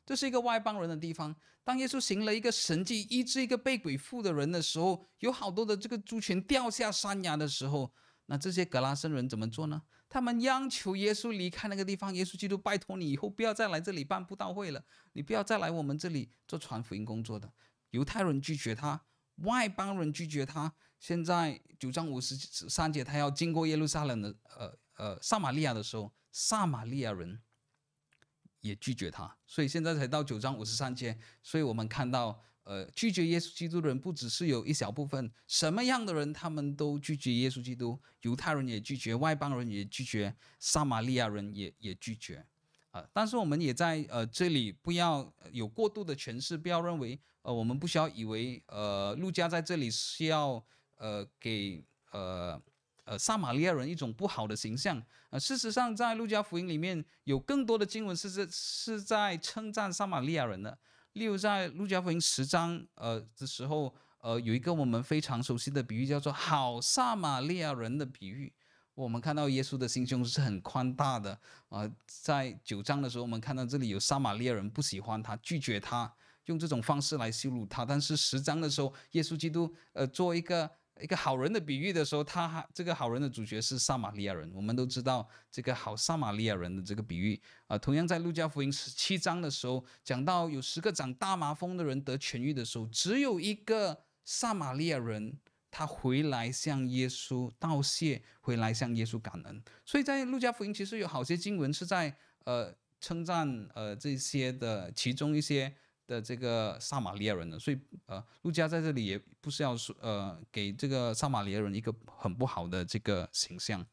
[0.04, 1.36] 这是一个外邦人的地方。
[1.62, 7.94] 当耶稣行了一个神迹，医治一个被鬼附的人的时候，有好多的这个猪群掉下山崖的时候，
[8.26, 9.80] 那这些葛拉森人怎么做呢？
[10.10, 12.12] 他们央求耶稣离开那个地方。
[12.14, 17.50] 耶稣基督，拜托你以后不要再来这里办布道会了，你不要再来我们这里做传福音工作的。
[17.90, 19.00] 犹太人拒绝他，
[19.36, 20.74] 外邦人拒绝他。
[20.98, 22.36] 现在九章五十
[22.68, 27.40] 三节，他要经过耶路撒冷的呃呃撒玛利亚的时候，撒玛利亚人
[28.60, 31.18] 也拒绝他，所以现在才到九章五十三节。
[31.42, 42.44] 所以我们看到，呃，拒绝耶稣基督的人不只是有一小部分，什么样的人他们都拒绝耶稣基督，犹太人也拒绝，外邦人也拒绝，撒玛利亚人也也拒绝。
[42.90, 50.64] 啊，但是我们也在呃这里不要有过度的诠释，不要认为呃我们不需要以为呃路加在这里是要
[50.96, 52.60] 呃给呃
[53.04, 55.00] 呃撒玛利亚人一种不好的形象
[55.30, 60.76] 呃，事实上，在路加福音里面有更多的经文是是是在称赞撒玛利亚人的，
[61.14, 68.52] 例如在路加福音十章呃的时候，呃有一个我们非常熟悉的比喻叫做好撒玛利亚人的比喻。
[68.94, 71.32] 我们看到耶稣的心胸是很宽大的
[71.68, 76.12] 啊、呃，在九章的时候，我们看到这里有撒玛利亚人不喜欢他，拒绝他，
[76.46, 77.84] 用这种方式来羞辱他。
[77.84, 80.70] 但是十章的时候，耶稣基督呃做一个
[81.02, 84.50] 一个好人的比喻的时候，他还这个好人的主角是撒玛利亚人。
[84.54, 95.38] 我们都知道这个好撒玛利亚人的这个比喻啊、同样在路加福音十七章的时候，讲到有十个长大麻风的人得痊愈的时候，只有一个撒玛利亚人。
[95.72, 99.62] 他回来向耶稣道谢，回来向耶稣感恩。
[99.84, 105.72] 所以在路加福音其实有好些经文是在呃称赞呃这些的其中一些
[106.10, 107.58] 的这个撒玛利亚人的。
[107.58, 113.86] 所以呃路加在这里也不是要说呃给这个撒玛利亚人一个很不好的这个形象。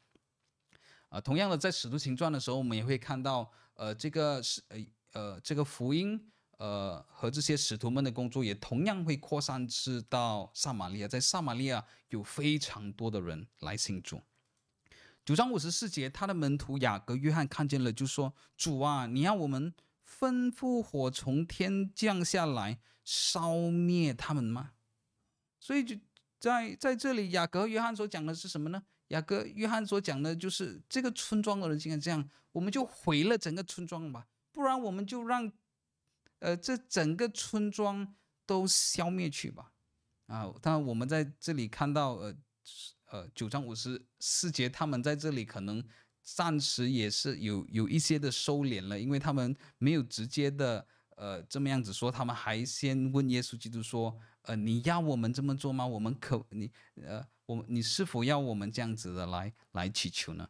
[1.08, 6.30] 啊、同样的在使徒行传的时候，我们也会看到呃这个是呃呃这个福音。
[6.58, 14.20] 呃，和这些使徒们的工作也同样会扩散至到撒玛利亚，在撒玛利亚有非常多的人来信主。
[15.24, 19.72] 九章五十四节，他的门徒雅各、约翰看见了，就说：“主啊，你要我们
[20.08, 24.72] 吩咐火从天降下来烧灭他们吗？”
[25.60, 25.96] 所以就
[26.38, 28.82] 在在这里，雅各、约翰所讲的是什么呢？
[29.08, 35.52] 雅各、约翰所讲的就是这个村庄的人竟然这样，我们就毁了整个村庄吧，不然我们就让。
[36.40, 38.14] 呃，这整个村庄
[38.46, 39.72] 都消灭去吧，
[40.26, 40.54] 啊！
[40.62, 42.36] 当然，我们在这里看到，呃，
[43.06, 45.84] 呃，九章五十四节，他们在这里可能
[46.34, 55.86] 暂时也是有有一些的收敛了，因为他们没有直接的，呃，这么样子说，他们还先问耶稣基督说，呃，你要我们这么做吗？
[55.86, 56.70] 我们可你，
[57.02, 60.48] 呃，我你是否要我们这样子的来来祈求呢？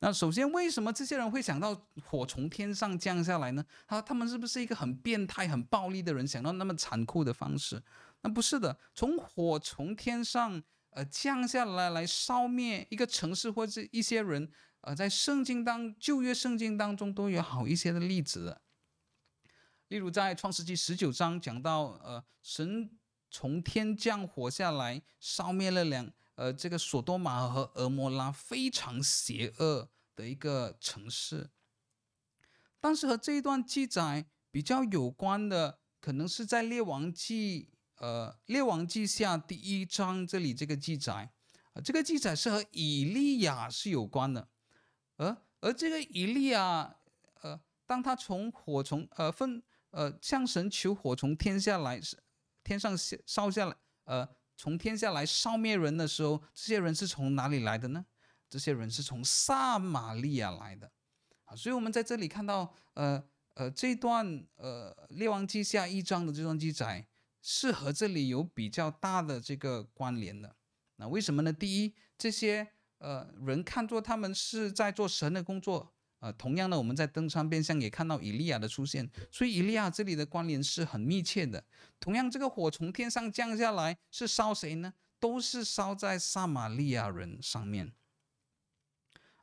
[0.00, 3.64] 那首先，为什么这些人会想到火从天上降下来呢？
[3.86, 7.82] 他他们是不是一个很变态、很暴力的人，想到那么残酷的方式？
[8.20, 14.50] 那不是的，从火从天上呃降下来来烧灭一个城市或者一些人，
[14.84, 18.60] 呃，在圣经当旧约圣经当中都有好一些的例子。
[19.88, 22.90] 例如在创世纪十九章讲到，呃，神
[23.30, 26.12] 从天降火下来，烧灭了两。
[26.36, 31.48] 呃，这个索多玛和蛾摩拉非常邪恶的一个城市，
[32.80, 41.30] 但是和这一段记载比较有关的，可能是在列王记，呃，列王记下第一章这里这个记载，啊、
[41.74, 44.48] 呃，这个记载是和以利亚是有关的，
[45.16, 46.96] 而而这个以利亚，
[47.42, 52.00] 呃，当他从火从呃分呃向神求火从天下来，
[52.62, 52.96] 天上
[53.26, 54.28] 烧下来，呃。
[54.56, 58.06] 从天下来烧灭人的时候，这些人是从哪里来的呢？
[58.48, 60.92] 这些人是从撒玛利亚来的，
[61.44, 63.20] 啊，所以我们在这里看到，呃
[63.54, 67.04] 呃，这段呃列王记下一章的这段记载，
[67.42, 70.54] 是和这里有比较大的这个关联的。
[70.96, 71.52] 那为什么呢？
[71.52, 72.73] 第一，这些
[73.04, 75.92] 呃人看作他们是在做神的工作。
[76.20, 81.62] 呃，同样的，我们在登山变相也看到以利亚的出现，所以以利亚这里的关联是很密切的。
[82.00, 84.94] 同样，这个火从天上降下来是烧谁呢？
[85.20, 87.92] 都是烧在撒玛利亚人上面。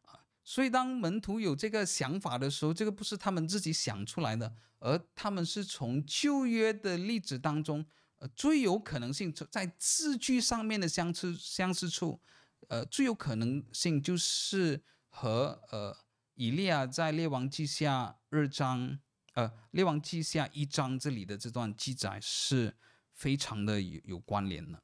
[0.05, 7.86] 啊，所以当门徒有这个想法的时候，这个不是他们自己想出来的，而他们是从旧约的例子当中，
[8.18, 12.20] 呃，最有可能性在字句上面的相似相似处，
[12.68, 15.97] 呃，最有可能性就是和呃。
[16.36, 18.99] 以利亚在列王记下二章，
[19.34, 22.76] 呃，列王记下一章这里的这段记载是
[23.14, 24.82] 非常的有有关联的。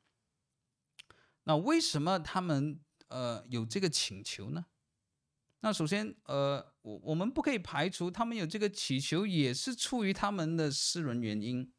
[1.45, 4.67] 那为什么他们呃有这个请求呢？
[5.61, 11.73] 那首先，呃，我我们不可以排除他们有这个祈求也是出于他们的私人原因。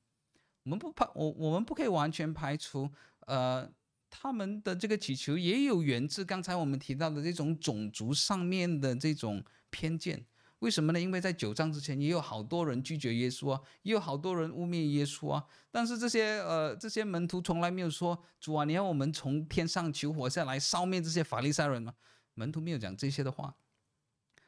[0.64, 2.90] 我们不排我我们不可以完全排除，
[3.26, 3.70] 呃。
[4.10, 10.24] 他们的这个祈求也有源自刚才我们提到的这种种族上面的这种偏见，
[10.60, 11.00] 为什么呢？
[11.00, 15.44] 因为在九章之前也有好多人拒绝耶稣啊，也有好多人污蔑耶稣啊。
[15.70, 21.94] 但是这些呃这些门徒从来没有说，主啊，你要我们从天上求火下来烧灭这些法利赛人吗？
[22.34, 23.54] 门徒没有讲这些的话。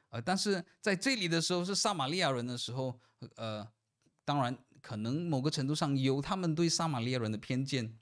[0.08, 2.98] 呃，但是在这里的时候是撒玛利亚人的时候，
[3.36, 3.68] 呃，
[4.24, 7.99] 当然可能某个程度上有他们对撒玛利亚人的偏见。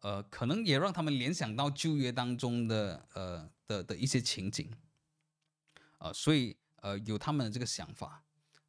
[0.00, 4.70] 呃，可能也让他们联想到旧约当中的呃的的一些情景，
[5.98, 8.22] 呃，所以呃有他们的这个想法。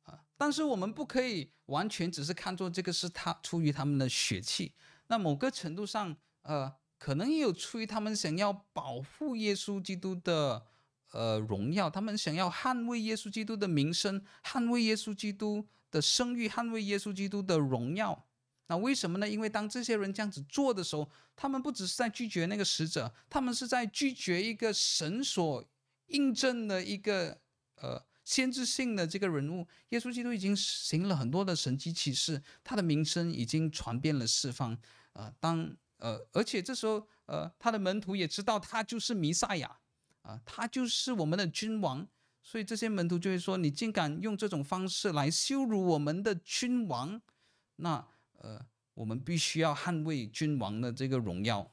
[0.03, 4.73] 啊、但是我们不可以完全只是看作这个是他出于他们的血气，
[5.05, 10.65] 那某个程度上，呃，可能也有出于他们想要保护耶稣基督的
[11.11, 18.25] 呃荣耀，他们想要捍卫耶稣基督的名声，捍卫耶稣基督的声誉，捍卫耶稣基督的荣耀。
[18.71, 19.27] 那为什么呢？
[19.27, 25.65] 因为当这些人这样子做的时候，他们不只是在拒绝那个使者，他们是在拒绝一个神所
[26.09, 27.41] 印证的一个
[27.77, 29.67] 呃先知性的这个人物。
[29.89, 34.77] 耶稣基督已经行了很多的神迹奇事，他的名声已经传遍了四方。
[35.13, 39.79] 呃，当呃，而且这时候呃，他的门徒也知道他就是弥赛亚
[40.21, 42.07] 啊、他就是我们的君王，
[42.43, 47.19] 所以这些门徒就会说：“你竟敢用这种方式来羞辱我们的君王？”
[47.77, 48.05] 那。
[48.39, 48.59] 呃，
[48.93, 51.71] 我们必须要捍卫君王的这个荣耀，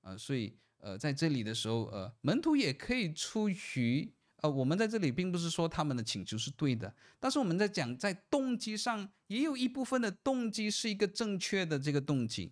[0.00, 4.12] 呃，所以呃，在这里的时候，呃，门徒也可以出于
[4.42, 12.50] 呃，我们在这里并不是说他们的请求是对的，但是我们在讲在动机上，也有一部分的动机是一个正确的这个动机，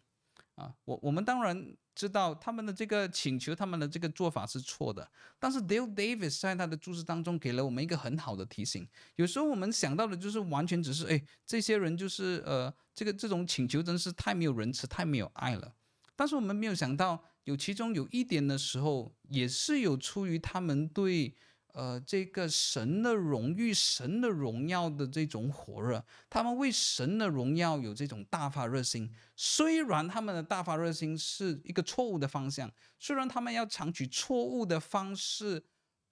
[0.59, 1.77] 啊，我我们当然。
[1.99, 5.11] 知道他们的这个请求，他们的这个做法是错的。
[5.37, 8.87] 但是 Dale Davis 在他的注释当中给了我们一个很好的提醒。
[9.17, 15.75] 有时候我们想到的就是完全只是，哎，这些人就是呃，这个这种请求真是太没有仁慈，太没有爱了。
[16.15, 21.35] 但是我们没有想到，有其中有一点的时候，也是有出于他们对。
[21.75, 29.13] 呃，这个神的荣誉、神的荣耀的这种火热，他们为神的荣耀有这种大发热心。
[29.37, 35.63] 虽然他们的大发热心是一个错误的方向，虽然他们要采取错误的方式，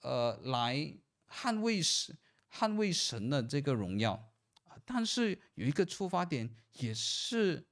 [0.03, 0.95] 呃，来
[1.29, 2.17] 捍卫神、
[2.53, 4.31] 捍卫神的这个荣耀，
[4.85, 7.67] 但是有一个出发点，也是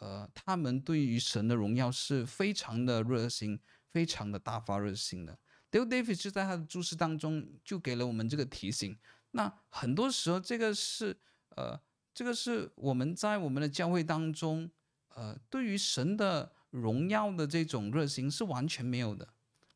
[0.00, 3.58] 呃，他们对于神的荣耀是非常的热心、
[3.90, 5.38] 非常的大发热心的。
[5.70, 8.96] Dale Davis 就在他的注释当中就给了我们这个提醒。
[9.32, 11.16] 那很多时候，这个是
[11.50, 11.78] 呃，
[12.14, 14.70] 这个是我们在我们的教会当中，
[15.14, 19.28] 呃，对于神的荣耀的这种热心是完全没有的。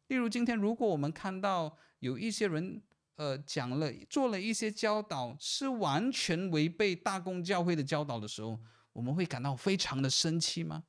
[0.09, 2.83] 例如，今天如果我们看到有一些人，
[3.17, 8.59] 呃，讲了做了一些教导，是完全违背大公教会的教导的时候，
[8.93, 10.85] 我们会感到非常的生气吗？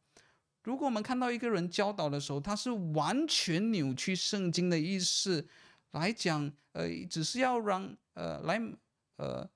[0.63, 5.45] 如果我们看到一个人教导的时候，他是完全扭曲圣经的意思
[5.91, 8.61] 来讲，呃，只是要让呃来
[9.17, 9.49] 呃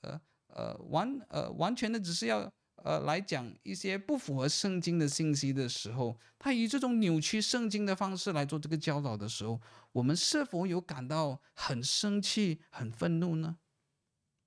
[0.00, 9.60] 呃呃完呃完全的只是要呃来讲一些不符合圣经的信息的时候，他以这种扭曲圣经的方式来做这个教导的时候，
[9.92, 13.58] 我们是否有感到很生气、很愤怒呢？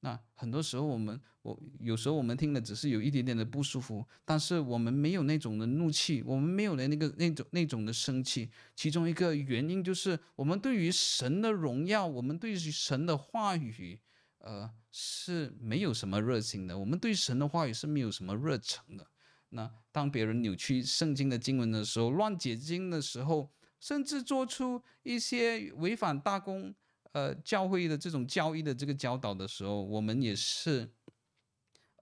[0.07, 8.49] 那很多时候，我们我有时候我们听了只是有一点点的不舒服，但是我们没有那种的怒气，我们没有的那个那种那种的生气。
[8.73, 13.99] 其中一个原因就是，我们对于神的荣耀，我们对于神的话语，
[14.37, 16.79] 呃，是没有什么热情的。
[16.79, 19.05] 我们对神的话语是没有什么热忱的。
[19.49, 23.51] 那当别人扭曲圣经的经文的时候，乱解经的时候，
[23.81, 26.73] 甚至做出一些违反大公。
[27.17, 30.87] 呃，教会的这种教义的这个教导的时候，我们也是，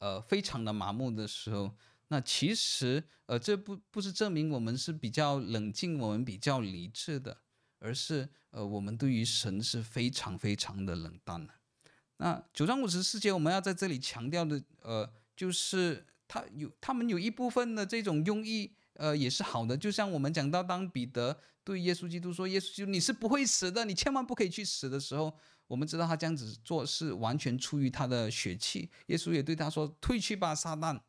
[0.02, 1.74] 呃，非常的麻木的时候。
[2.10, 7.38] 那其实，呃，这不不是证明我们是比较冷静，我们比较理智的，
[7.80, 11.54] 而是，呃，我们对于神是非常非常的冷淡的。
[12.18, 19.78] 那九章五十四节，我们要在这里强调的，呃，就是他有他们有一部分的这种用意，呃，也是好的。
[19.78, 21.40] 就像我们讲到，当彼得。
[21.64, 25.36] 对耶稣基督说：“耶稣基督，你是不会死的，你千万不可以去死的时候，
[25.66, 28.88] 我们知道他这样子做是完全出于他的血气。
[29.08, 31.00] 耶稣也对他说：‘退去吧，撒旦，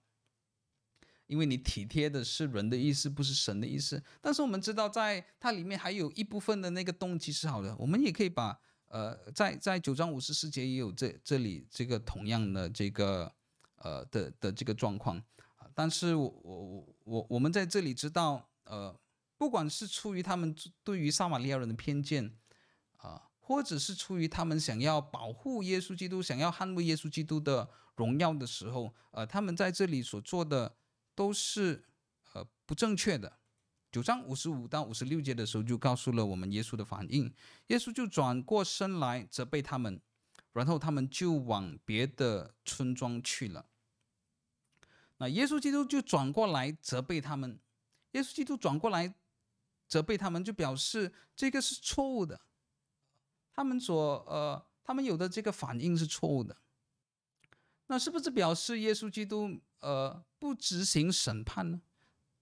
[1.26, 7.76] 因为你体贴的是人的意思，不是神的意思。’但是我们知道，在它里面还有一部分的那个动机是好的。
[7.76, 8.58] 我们也可以把
[8.88, 13.30] 呃，在在九章五十四节也有这这里这个同样的这个
[13.76, 15.22] 呃的的这个状况。
[15.76, 18.98] 但是我我我我们在这里知道呃。”
[19.38, 22.34] 不管是出于他们对于撒玛利亚人的偏见，
[22.96, 30.78] 啊，或者是出于他们想要保护耶稣基督、想要捍卫耶稣基督的荣耀的时候，呃，他们在这里所做的
[31.14, 31.84] 都是
[32.32, 33.30] 呃不正确的。
[33.92, 37.30] 九章五十五到五十六节的时候，就告诉了我们耶稣的反应。
[37.66, 40.00] 耶稣就转过身来责备他们，
[40.54, 43.66] 然后他们就往别的村庄去了。
[45.18, 47.58] 那耶稣基督就转过来责备他们，
[48.12, 49.14] 耶稣基督转过来。
[49.88, 52.40] 责备他们，就表示这个是错误的。
[53.52, 56.56] 他们所呃，他们有的这个反应是错误的。
[57.86, 61.80] 那是不是表示耶稣基督呃不执行审判呢？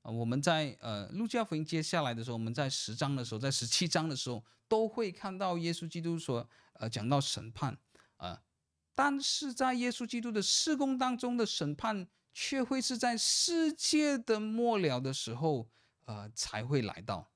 [0.00, 7.74] 呃，我们在呃路加福音接下来的时候，我们在十章的时候，在十七章的时候，都会看到耶稣基督所呃讲到审判
[8.16, 8.42] 啊、呃，
[8.94, 15.66] 但是在耶稣基督的事工当中的审判，却会是在世界的末了的时候
[16.04, 17.30] 呃才会来到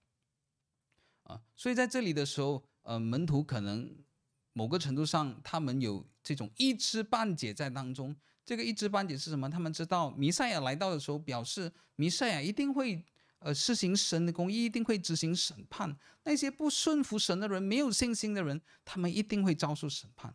[1.23, 3.95] 啊、所以在这里的时候，呃，门徒可能
[4.55, 8.17] 某个程度上，他们有这种一知半解在当中。
[8.47, 9.51] 这个一知半解是什么？
[9.51, 13.05] 他们知道弥赛亚来到的时候，表示弥赛亚一定会
[13.41, 15.95] 呃施行神的公义，一定会执行审判。
[16.25, 20.35] 那些不顺服神的人、没有信心的人，他们一定会遭受审判。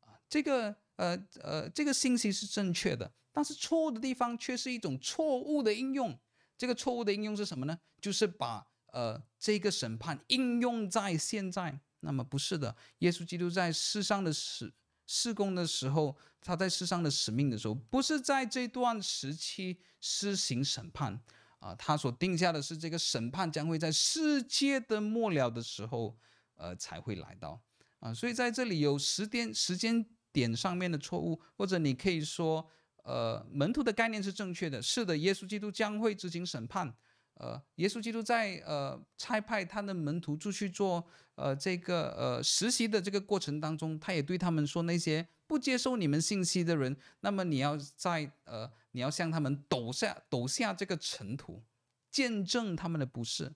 [0.00, 6.18] 啊，这个呃呃，这个信息是正确的，但是错误的地方却是一种错误的应用。
[6.58, 7.78] 这个错误的应用是什么呢？
[8.00, 11.80] 就是把呃这个审判应用在现在。
[12.00, 14.72] 那么不是的，耶稣基督在世上的时
[15.06, 21.20] 事工的时候，他在世上的使命的时候，不是在这段时期施行审判
[21.58, 26.16] 啊，他所定下的是这个审判将会在世界的末了的时候，
[26.54, 27.60] 呃，才会来到
[27.98, 30.04] 啊，所以在这里有时间时间
[30.36, 32.68] 点上面的错误，或者你可以说，
[33.04, 36.94] 呃，门徒的概念是正确的，是的，耶稣基督将会执行审判。
[37.36, 41.02] 呃，耶稣基督在呃差派他的门徒出去做
[41.36, 51.62] 呃这个呃实习的这个过程当中，他也对他们说：那些不接受你们信息的人，那么你要在呃你要向他们抖下抖下这个尘土，
[52.10, 53.54] 见证他们的不是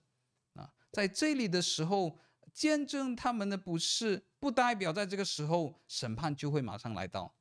[0.55, 0.73] 啊。
[0.91, 2.19] 在这里的时候，
[2.53, 7.35] 见证他们的不是，不代表在这个时候审判就会马上来到，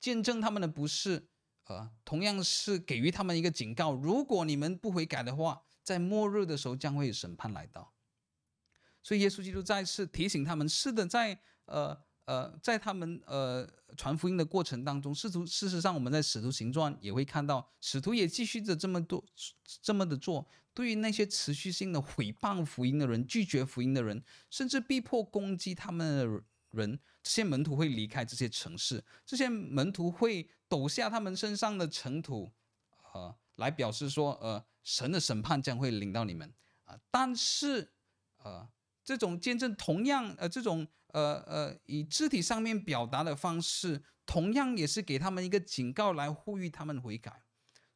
[0.00, 1.28] 见证他们的不是。
[1.64, 7.92] 呃，同样是给予他们一个警告：如果你们不悔改的话，在末日的时候将会有审判来到。
[9.02, 13.66] 所以耶稣基督再次提醒他们：是的，在呃呃，在他们呃
[13.96, 19.24] 传福音的过程当中，使徒事实上我们在使徒行传也会看到，使徒也继续着这么多
[19.80, 20.46] 这么的做。
[20.74, 30.48] 对于那些持续性的毁谤福音的人、拒绝福音的人，甚至逼迫攻击他们的人，这些门徒会离开这些城市，这些门徒会。
[30.70, 32.52] 抖下他们身上的尘土，
[33.14, 36.52] 呃，来表示说，呃，神的审判将会临到你们
[36.84, 37.90] 啊、但是，
[38.44, 38.68] 呃，
[39.02, 47.42] 这种见证同样，呃，这种，呃呃，以肢体上面表达的方式，同样也是给他们一个警告，来呼吁他们悔改。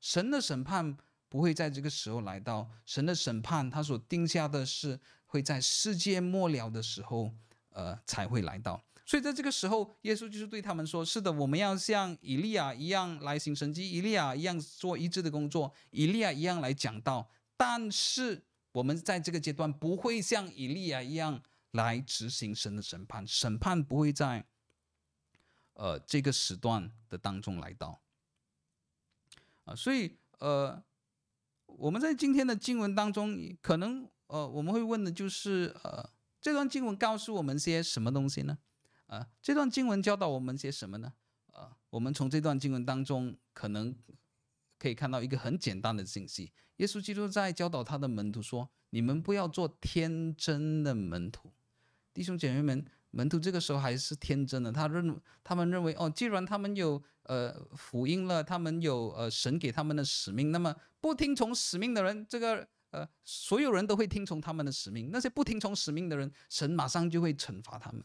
[0.01, 0.97] 神的审判
[1.29, 7.33] 不会在这个时候来到，神的审判他所定下的是会在世界末了的时候，
[7.71, 8.83] 呃，才会来到。
[9.05, 17.29] 所以在这个时候，耶稣就是对他们说：“是的，我们要像以利亚一样来行神迹，以利亚一样做医治的工作，以利亚一样来讲道。
[17.57, 21.43] 但是我们在这个阶段不会像以利亚一样
[21.73, 24.47] 来执行神的审判，审判不会在
[25.75, 28.01] 呃这个时段的当中来到。
[29.65, 30.83] 啊，所以呃，
[31.67, 36.11] 我们在今天的经文当中，可能呃我们会问的就是呃，
[36.41, 38.59] 这段经文告诉我们些什么东西呢？”
[39.07, 41.13] 啊，这段经文教导我们些什么呢？
[41.53, 43.95] 啊，我们从这段经文当中可能
[44.79, 51.53] 可以看到一个很简单的信息：耶稣基督在教导他的门徒说：“你们不要做天真的门徒。”
[52.15, 68.03] 弟兄姐妹们，门徒这个时候还是天真的，他认他们认为哦，既然他们有呃福音了，他们有呃神给他们的使命，那么不听从使命的人，这个呃所有人都会听从他们的使命；那些不听从使命的人，神马上就会惩罚他们。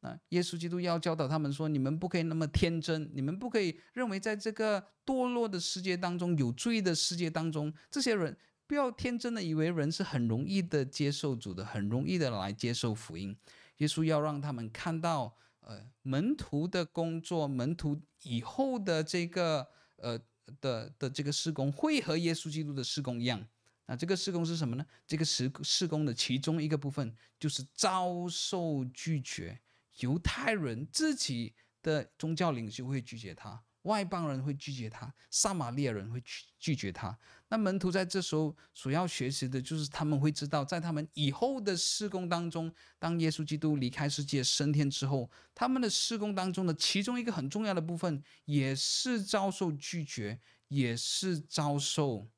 [0.00, 8.36] 那，耶稣基督要教导他们说：“你们不可以那么天真，你们不可以认为在这个堕落的世界当中，有罪的世界当中，这些人
[8.68, 13.34] 不要天真的以为人是很容易的接受主的，很容易的来接受福音。
[13.78, 19.66] 耶稣要让他们看到，呃，门徒的工作，门徒以后的这个
[19.96, 20.20] 呃
[20.60, 23.42] 的的这个事工，会和耶稣基督的事工一样。
[23.86, 24.84] 那这个事工是什么呢？
[25.06, 29.58] 这个事事工的其中一个部分就是遭受拒绝。”
[30.00, 37.16] 犹太人自己的宗教领袖会拒绝他，外邦人会拒绝他，撒玛利亚人会拒拒绝他。
[37.48, 52.28] 那门徒在这时候所要学习的就是，他们会知道，在他们以后的施工当中，当耶稣基督离开世界升天之后，他们的施工当中的其中一个很重要的部分，也是遭受拒绝，也是遭受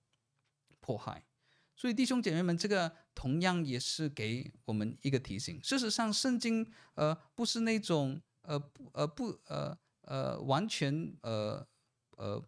[0.79, 1.25] 迫害。
[1.75, 5.59] 所以弟兄姐妹们，这个同样也是给我们一个提醒。
[5.63, 9.77] 事实上，圣经呃不是那种呃不呃不呃
[10.11, 11.65] 呃完全呃
[12.17, 12.43] 呃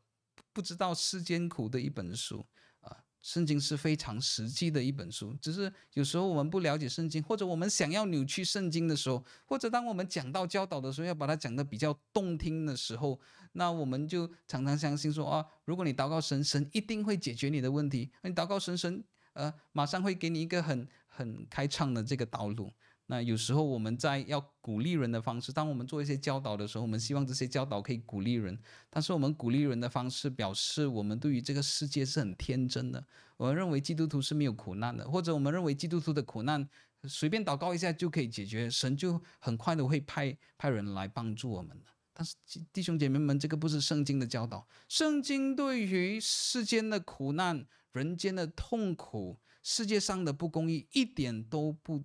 [0.52, 2.44] 不知道世间苦的一本书
[2.80, 3.04] 啊。
[3.22, 13.20] 圣经是非常实际的一本书，只是有时候我们不了解圣经，或者我们想要扭曲圣经的时候，或者当我们讲到教导的时候，要把它讲得比较动听的时候，
[13.52, 19.04] 那我们就常常相信说啊，如果你祷告神，神一定会解决你的问题，你祷告神，神
[19.34, 22.72] 呃马上会给你一个很很开畅的这个道路。
[23.12, 28.58] 那有时候我们在要鼓励人的方式，当我们做一些教导的时候，我们希望这些教导可以鼓励人。
[28.88, 33.04] 但是我们鼓励人的方式，表示我们对于这个世界是很天真的。
[33.36, 36.66] 我们认为基督徒是没有苦难的，或者我们认为基督徒的苦难
[37.06, 41.78] 随便祷告一下就可以解决，神就很快的会派派人来帮助我们。
[42.14, 42.34] 但是
[42.72, 44.66] 弟兄姐妹们，这个不是圣经的教导。
[44.88, 52.02] 圣经对于世间的苦难、人间的痛苦、世界上的不公义，一点都不。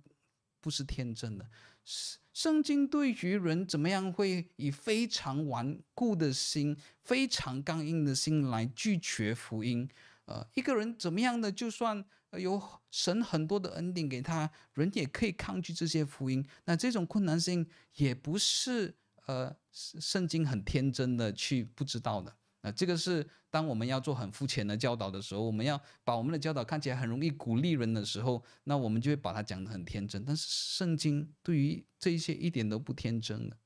[0.68, 1.48] 不是天真的，
[1.86, 9.88] 圣圣经对于人怎么样会以非常顽固的心、非常刚硬的心来拒绝福音？
[10.26, 16.46] 呃，一个人怎么样的，就算有神很多的恩典给他，人也可以抗拒这些福音。
[16.66, 18.94] 那这种困难性也不是
[19.24, 22.36] 呃，圣经很天真的去不知道的。
[22.60, 30.24] 那这个是当我们要做很肤浅的教导的时候，我们要把我们的教导看起来很容易鼓励人的时候，那我们就会把它讲得很天真。
[30.24, 33.56] 但是圣经对于这一些一点都不天真的。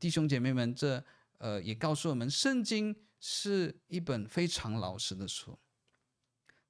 [0.00, 1.02] 弟兄姐妹们，这
[1.38, 5.56] 呃也告诉我们，圣经是一本非常老实的书。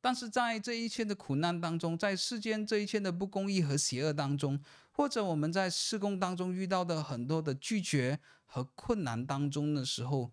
[0.03, 4.61] 但是在这一切的苦难当中，在世间这一切的不公义和邪恶当中，
[4.93, 10.31] 或者我们在事工当中遇到的很多的拒绝和困难当中的时候，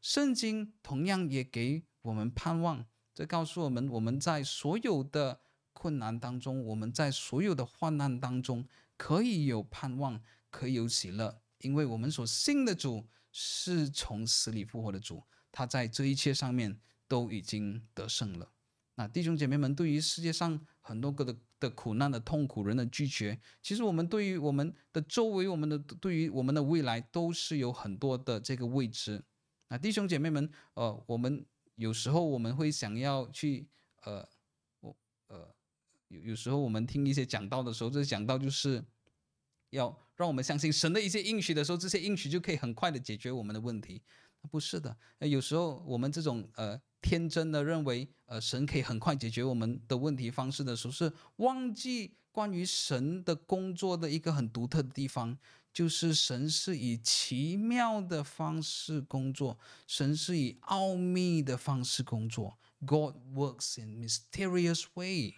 [0.00, 5.40] 圣经同样也给我们盼望，这告诉我们，我们在所有的
[5.72, 8.66] 困难当中，我们在所有的患难当中，
[8.96, 15.22] 可以有盼望，可以有喜乐，因为我们所信的主是从死里复活的主，
[15.52, 18.50] 他在这一切上面都已经得胜了。
[18.96, 29.24] 那弟兄姐妹们，对于世界上很多个的的苦难的痛苦，人的拒绝，其实我们对于我们的周围，我们的对于我们的未来，都是有很多的这个未知。
[29.70, 31.46] 那弟兄姐妹们，呃，我们
[31.76, 33.68] 有时候我们会想要去，
[34.02, 34.28] 呃，
[34.80, 34.96] 我
[35.28, 35.54] 呃，
[36.08, 38.84] 有有时候我们听一些讲道的时候，这讲道就是
[39.70, 44.02] 要让我们相信神的一些应许的时候，这些应许就可以很快的解决我们的问题。
[44.50, 55.38] 不是的，有时候我们这种呃天真的认为，呃，神可以很快解决我们的问题方式的时候，是忘记关于神的工作的一个很独特的地方。
[55.72, 62.58] 就是神是以奇妙的方式工作，神是以奥秘的方式工作。
[62.84, 65.34] God works in mysterious way。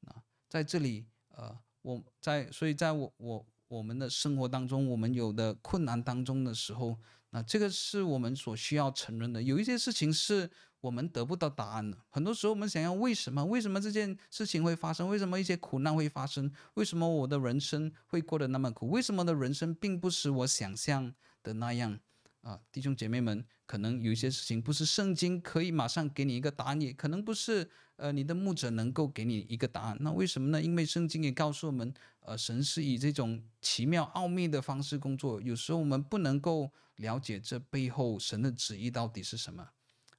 [0.00, 6.98] 那在这里，呃，我在，所以在我我我们的生活当中，我们有的困难当中的时候，
[7.30, 9.42] 那这个是我们所需要承认的。
[9.42, 10.50] 有一些事情是。
[10.84, 11.96] 我们得不到答案了。
[12.10, 13.42] 很多时候，我们想要为什么？
[13.42, 15.08] 为什么这件事情会发生？
[15.08, 16.52] 为什么一些苦难会发生？
[16.74, 18.90] 为什么我的人生会过得那么苦？
[18.90, 21.98] 为什么的人生并不是我想象的那样？
[22.42, 27.66] 啊，弟兄姐妹们，可能有一些事情不是圣经可以马上给你一个答案，也可能不是
[27.96, 29.96] 呃你的牧者能够给你一个答案。
[30.00, 30.60] 那为什么呢？
[30.60, 35.40] 因为圣经也告诉我们，呃，神是以这种奇妙奥秘的方式工作。
[35.40, 39.70] 有时候我们不能够了解这背后神的旨意到底是什么。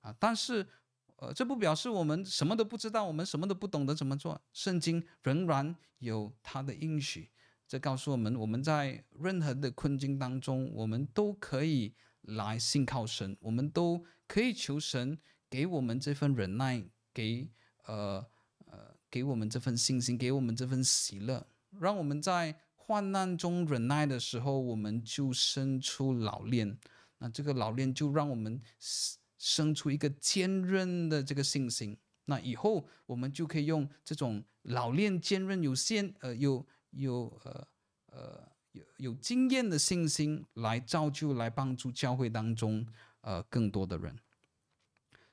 [0.06, 0.68] 啊，但是，
[1.16, 4.40] 呃，这不表示我们什么都不知道，我们什么都不懂得怎么做。
[4.54, 7.32] 圣经仍然有它的应许，
[7.68, 15.18] 这告诉我们，我们在任何的困境当中，我们都可以来信靠神，我们都可以求神
[15.50, 17.50] 给我们这份忍耐，给
[17.86, 18.24] 呃
[18.68, 21.48] 呃给我们这份信心，给我们这份喜乐，
[21.80, 26.78] 让我们在患难中忍耐的时候，我们就生出老练。
[27.18, 28.62] 那这个老练就让我们。
[29.48, 37.68] 生出一个坚韧的这个信心，那以后我们就可以用这种老练、坚韧、有限呃有有呃
[38.08, 42.88] 呃有有经验的信心来造就、来帮助教会当中
[43.22, 44.18] 呃更多的人。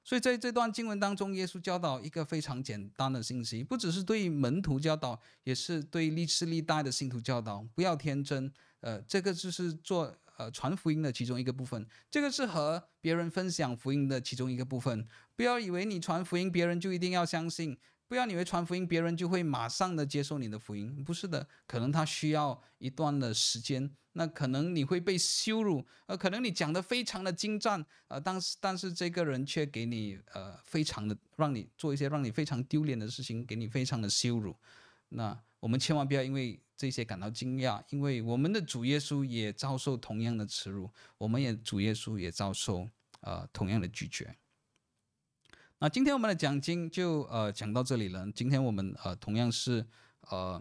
[0.05, 8.53] 所以在这段经文当中，耶稣教导一个非常简单的信息，不只是对门徒教导，也是对历世历代的信徒教导：不要天真。
[8.81, 10.15] 呃，这个就是做。
[10.43, 15.07] 呃，传福音的其中一个部分，这个是和别人分享福音的其中一个部分。
[15.36, 17.76] 不要以为你传福音，别人就一定要相信；
[18.09, 21.05] 不要以为传福音，别人就会马上的接受你的福音。
[21.05, 23.88] 不是的，可能他需要一段的时间。
[24.14, 34.57] 那可能你会被羞辱，呃，可能你讲的非常的精湛，呃，但是但是这个人却给你呃非常的让你做一些让你非常丢脸的事情，给你非常的羞辱。
[35.11, 36.61] 那我们千万不要因为。
[36.83, 42.89] 这些感到惊讶，因为我们的主耶稣也遭受同样的耻辱，我们也主耶稣也遭受
[43.20, 44.37] 呃同样的拒绝。
[45.78, 48.28] 那今天我们的讲经就呃讲到这里了。
[48.33, 49.87] 今天我们呃同样是
[50.22, 50.61] 呃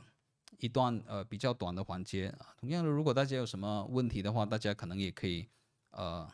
[0.59, 2.32] 一段呃比较短的环节。
[2.59, 5.47] 同样的，如果大家有什么问题的话，大家可能也可以
[5.89, 6.32] 呃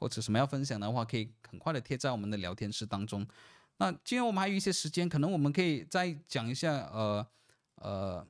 [0.00, 3.24] 或者什么要分享的话，可以很快的贴在我们的聊天室当中。
[3.76, 7.24] 那今天我们还有一些时间，可能我们可以再讲一下呃
[7.76, 8.26] 呃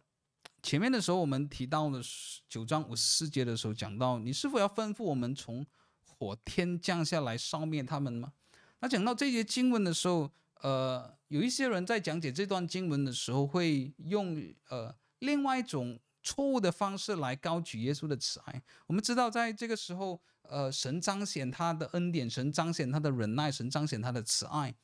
[0.62, 2.00] 前面的时候我们提到的
[2.48, 5.64] 九章五十四节的时候讲到，你是否要吩咐我们从
[6.02, 8.32] 火天降下来烧灭他们吗？
[8.80, 10.30] 那讲到这些经文的时候，
[10.60, 18.62] 呃，有一些人在讲解这段经文的时候，会用呃另外一种错误的方式来高举耶稣的慈爱。
[18.86, 24.74] 我们知道，在这个时候，呃，神彰显他的恩典，神彰显他的忍耐，神彰显他的慈爱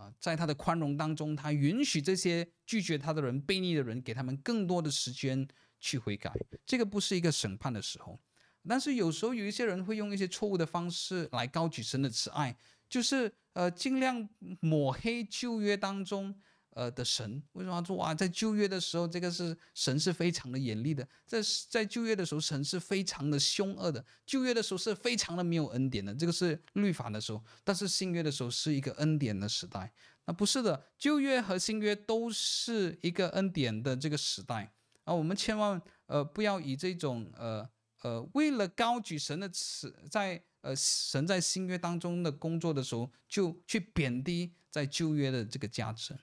[0.00, 5.46] 啊，在他的宽容当中，他允许这些拒绝他的人、背逆的人，给他们更多的时间
[5.78, 6.32] 去悔改。
[6.64, 8.18] 这个不是一个审判的时候，
[8.66, 12.56] 但是有时候有一些人会用一些错误的方式来高举神的慈爱。
[12.88, 14.28] 就是呃，尽量
[14.58, 16.34] 抹黑旧约当中
[16.70, 17.42] 呃的神。
[17.52, 24.04] 为什么说哇，在旧约的时候，这个是神是非常的严厉的，在在旧约的时候，神是非常的凶恶的。
[24.26, 27.42] 旧约的时候是非常的没有恩典的，这个是律法的时候。
[27.64, 29.92] 但是新约的时候是一个恩典的时代。
[30.26, 34.72] 那不是的，旧约和新约都是一个恩典的这个时代
[35.04, 35.14] 啊。
[35.14, 37.68] 我们千万呃不要以这种呃
[38.02, 40.42] 呃为了高举神的词在。
[40.62, 46.14] 呃，神在新约当中的工作的时候，就去贬低在旧约的这个价值。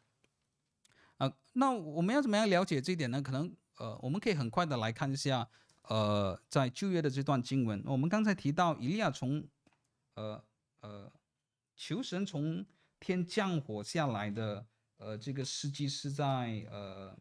[1.59, 3.19] 那我们要怎么样了解这一点呢？
[3.19, 5.49] 可能呃，我们可以很快的来看一下，
[5.83, 9.43] 呃，在旧约的这段经文，我们刚才提到以利亚从，
[10.13, 10.43] 呃
[10.81, 11.11] 呃，
[11.75, 12.63] 求神从
[12.99, 17.17] 天降火下来的，呃，这个事迹是在呃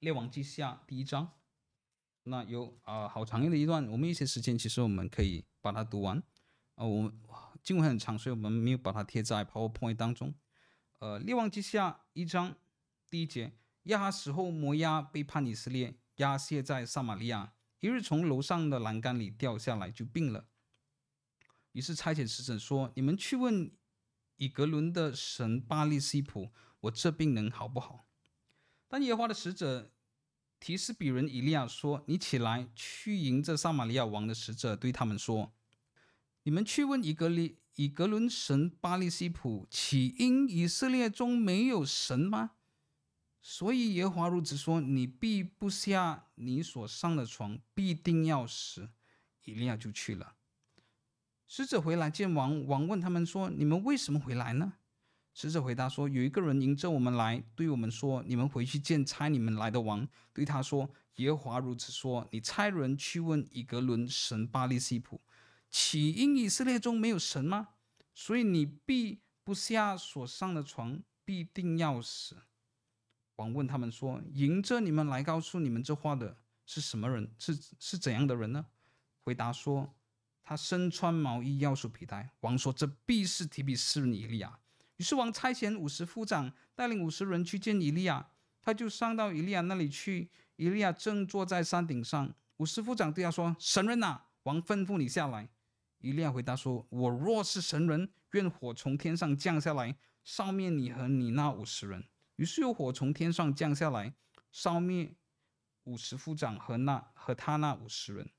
[0.00, 1.30] 列王记下第一章。
[2.24, 6.20] 那有啊、好长的一段，我们一些时间，其实我们可以把它读完。
[6.74, 7.12] 啊、我们
[7.62, 10.34] 经文很长，所以我们没有把它贴在 PowerPoint 当中。
[10.98, 12.56] 呃，列王记下一章
[13.14, 13.52] 第一节，
[13.84, 20.48] 亚哈死后，摩押背叛以色列，押解在撒玛利亚，一日从楼上的栏杆里掉下来，就病了。
[21.70, 23.70] 于是差遣使者说：“你们去问
[24.34, 26.50] 以格伦的神巴力西普，
[26.80, 28.08] 我这病能好不好？”
[28.90, 29.92] 但耶和华的使者。
[30.58, 35.54] 提斯比人以利亚说：“你起来，去迎着撒玛利亚王的使者，对他们说：
[36.42, 42.52] 你们去问以格利以格伦神巴力西普，岂因以色列中没有神吗？
[43.46, 48.88] 所以耶和华如此说：你必不下你所上的床，必定要死。”
[49.44, 50.36] 以利亚就去了。
[51.46, 54.72] 使者回来见王，王问他们说：“你们为什么回来呢？”
[55.34, 65.20] 使者回答说：“有一个人迎着我们来，对我们说：‘你们回去见差你们来的王，对他说：耶和华如此说：你差人去问以格伦神巴力西普，
[65.68, 67.68] 岂因以色列中没有神吗？
[68.14, 72.44] 所以你必不下所上的床，必定要死。’
[73.36, 77.30] 王问他们说：‘迎着你们来告诉你们这话的是什么人？
[77.38, 78.66] 是是怎样的人呢？’
[79.24, 79.94] 回答说
[80.44, 84.58] ：‘他身穿毛衣，腰束皮带。’王说：‘这必是提比斯人以利亚。’
[84.96, 88.28] 于是王差遣五十夫长带领五十人去见以利亚，
[88.62, 90.30] 他就上到以利亚那里去。
[90.56, 95.48] 以利亚正坐在山顶上，五十夫长对他说：“神人呐，王吩咐你下来。”
[95.98, 102.04] 以利亚回答说：“我若是神人，愿火从天上降下来，烧灭你和你那五十人。”
[102.36, 104.14] 于是有火从天上降下来，
[104.50, 105.14] 烧灭
[105.84, 108.30] 五十夫长和那和他那五十人。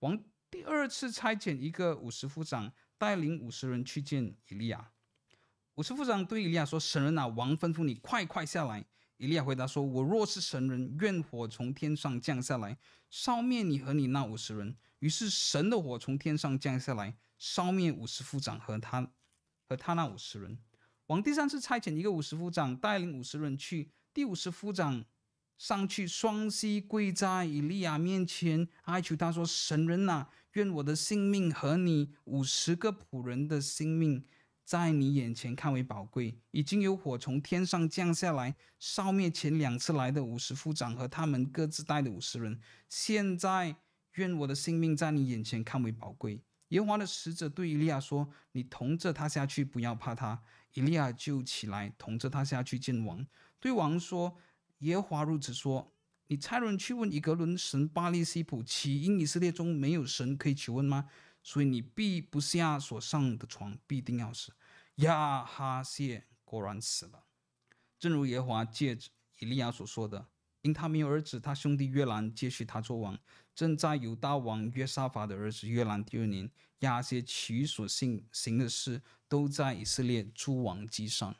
[0.00, 4.92] 王第二次差遣一个五十夫长带领五十人去见以利亚。
[5.74, 8.84] 五十夫长对以利亚说：“神人啊，王吩咐你快快下来。”
[9.16, 12.78] 以利亚回答说：“我若是神人，愿火从天上降下来，
[13.10, 19.10] 烧灭你和你那五十人。”于是神的火从天上降下来，烧灭五十夫长和他
[19.66, 20.58] 和他那五十人。
[21.10, 25.04] 王第三次差遣一个五十夫长带领五十人去，第五十夫长
[25.58, 34.24] 上去双膝跪在以利亚面前哀求他说：“神人啊，愿我的性命和你五十个仆人的性命。”
[34.64, 42.60] 在你眼前看为宝贵，已经有火从天上降下来，烧灭前两次来的五十夫长和他们各自带的五十人。
[42.88, 43.74] 现在
[44.12, 46.40] 愿我的性命在你眼前看为宝贵。
[46.70, 50.42] 耶和华的使者对以利亚说：“你同着他下去，不要怕他。”
[50.74, 53.24] 以利亚就起来，同着他下去见王，
[53.58, 54.36] 对王说
[54.78, 55.92] ：“耶和华如此说：
[56.28, 61.08] 你差人去问以革伦神巴力西卜，岂因以色列中没有神可以求问吗？
[61.42, 64.52] 所以你必不下所上的床，必定要死。”
[65.02, 67.24] 亚哈谢果然死了，
[67.98, 68.96] 正如耶和华借
[69.40, 70.28] 以利亚所说的，
[70.62, 73.18] 因他没有儿子，他兄弟约兰接续他做王。
[73.60, 81.36] 正在犹大王约沙法的儿子约兰第二年，亚些其所行行的事，都在以色列诸王记上。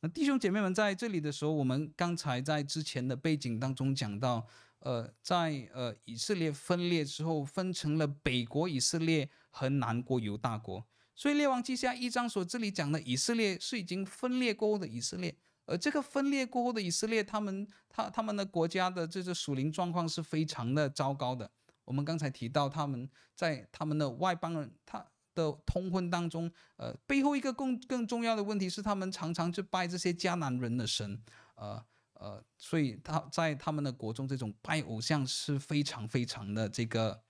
[0.00, 4.46] 那弟兄姐妹们在这里的时候，我们刚才在之前的背景当中讲到，
[4.80, 10.84] 呃，在呃以色列分裂之后，分成了北国以色列和南国犹大国。
[11.14, 15.34] 所以列王记下一章所这里讲的以色列是已经分裂过后的以色列，
[15.66, 21.50] 而这个分裂过后的以色列，他们他他们的国家的这个属灵状况是非常的糟糕的。
[21.84, 31.20] 我们刚才提到他们在他们的外邦人他的通婚当中，呃，背后一个更更重要的问题是他们常常去拜这些迦南人的神，
[31.56, 31.84] 呃
[32.14, 37.22] 呃，所以他在他们的国中这种拜偶像是非常非常的这个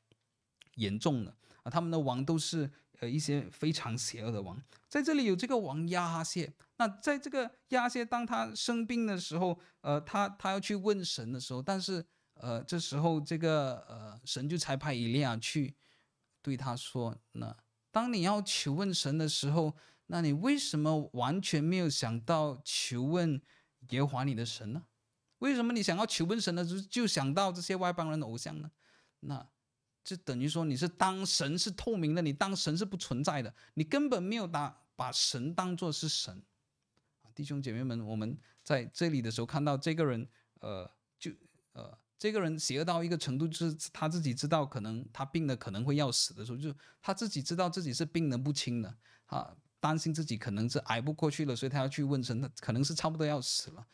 [0.75, 2.71] 严重的啊，他们的王都是。
[3.01, 4.57] 呃，一些非常邪恶的王，
[4.89, 6.53] 在这里有这个王亚哈谢。
[6.79, 12.05] 那在这个亚谢，当他生病的时候，呃，他他要去问神的时候，但是
[12.35, 15.75] 呃，这时候这个呃，神就差派以利亚去
[16.43, 17.57] 对他说：“那
[17.91, 19.75] 当你要求问神的时候，
[20.07, 23.41] 那你为什么完全没有想到求问
[23.91, 24.85] 耶和华你的神呢？
[25.39, 28.71] 为什么你想要求问神的时候就想到这些外邦人的偶像呢？
[29.21, 29.49] 那？”
[30.07, 36.41] 就等于说你是当神是透明的，你当神是不存在的，你根本没有把把神当作是神。
[37.35, 40.25] 弟兄姐妹们，我们在这里的时候看到这个人，
[40.61, 40.89] 呃，
[41.19, 41.33] 就
[41.73, 46.73] 呃，这个人邪恶到一个程度，就是他自己知道可能他病的可能会要死的时候，就
[47.03, 48.97] 他自己知道自己是病得不轻的，
[49.27, 53.85] 他担心自己可能是挨不过去了，所以他要去问神，他可能是差不多要死了。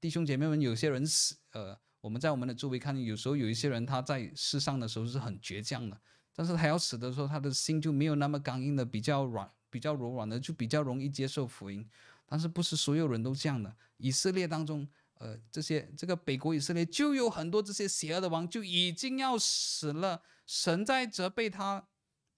[0.00, 1.76] 弟兄姐妹们，有些人死，呃。
[2.06, 6.00] 我们在我们的周围看，有时候有一些人他在世上的时候是很倔强的，
[6.32, 11.84] 但是他要死的时候，他的心就没有那么刚硬的，比较软，比较柔软的，就比较容易接受福音。
[12.24, 13.74] 但是不是所有人都这样的。
[13.96, 21.88] 以色列当中，呃，这些这个北国以色列就有很多这些邪恶的王就已经要死了，神在责备他，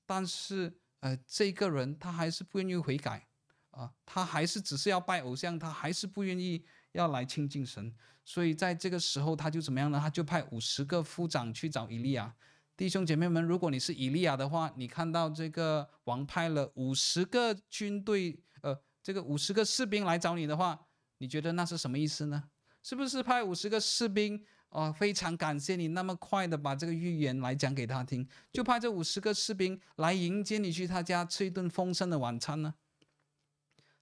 [0.06, 3.28] 但是呃，这个人他还是不愿意悔改
[3.72, 6.64] 啊，他还是只是要拜偶像，他还是不愿意
[6.98, 7.94] 要来亲近神。
[8.24, 9.98] 所以在这个时候，他就怎么样呢？
[9.98, 12.34] 他就派五十个夫长去找以利亚。
[12.76, 20.78] 弟兄姐妹们，如果你是以利亚的话，你看到这个王派了五十个军队，呃，这个五十个士兵来找你的话，
[21.18, 22.44] 你觉得那是什么意思呢？
[22.82, 32.74] 是不是派五十个士兵啊、非常感谢你那么快的把这个预言来讲给他听，就派这五十个士兵来迎接你去他家吃一顿丰盛的晚餐呢？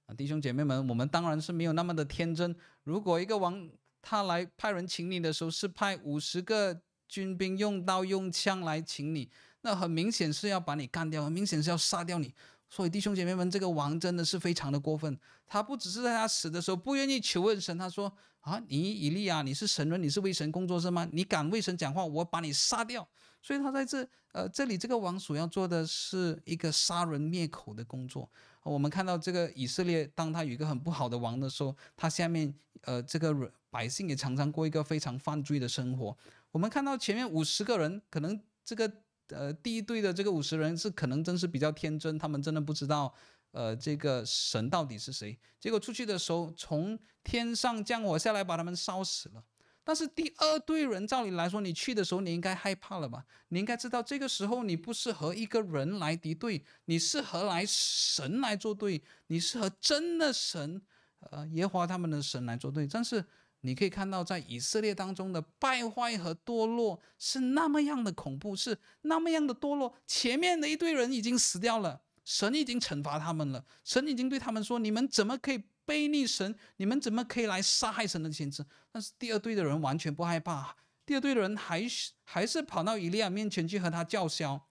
[0.07, 2.55] 啊弟兄姐妹们，我们当然是没有那么的天真。
[2.85, 3.69] 如果一个王，
[4.01, 9.29] 他来派人请你的时候，是派五十个军兵用刀用枪来请你，
[9.63, 12.33] 那很明显是要把你干掉，很明显是要杀掉你。
[12.69, 15.17] 所以弟兄姐妹们，这个王真的是非常的过分。
[15.47, 18.13] 他不只是在他死的时候不愿意求问神，他说
[18.43, 21.09] ：“啊，你以利亚，你是神人，你是为神工作是吗？
[21.13, 23.09] 你敢为神讲话，我把你杀掉。”
[23.41, 28.29] 所以他在这呃这里这个王所要做的是一个杀人灭口的工作。
[28.71, 33.53] 我们看到这个以色列，当他有一个很不好的王的时候，他下面呃这个。
[33.69, 36.17] 百姓也常常过一个非常犯罪的生活。
[36.51, 38.91] 我们看到前面五十个人，可能这个
[39.29, 43.13] 呃第一队的这个五十人是可能真是比较天真，他们真的不知道
[43.51, 45.39] 呃这个神到底是谁。
[45.61, 49.45] 结果出去的时候，从天上降火下来，把他们烧死了。
[49.87, 53.25] 但是第二队人，照理来说，你去的时候你应该害怕了吧？
[53.51, 60.83] 你应该知道这个时候你不是和一个人来敌对，你是和来神来作对，你是和真的神
[61.31, 62.89] 呃耶和华他们的神来作对。
[62.89, 63.25] 但是。
[63.63, 69.93] 你可以看到，在以色列当中的败坏和堕落是那么样的恐怖，是那么样的堕落。
[70.07, 76.55] 前面的一堆人已经死掉了，神已经惩罚他们了，神已经对他们说：“你们怎么可以悖逆神？
[76.77, 84.67] 你们怎么可以来杀害神的先知？”但是第二队的人完全不害怕，第二队的人还是还是跑到以利亚面前去和他叫嚣，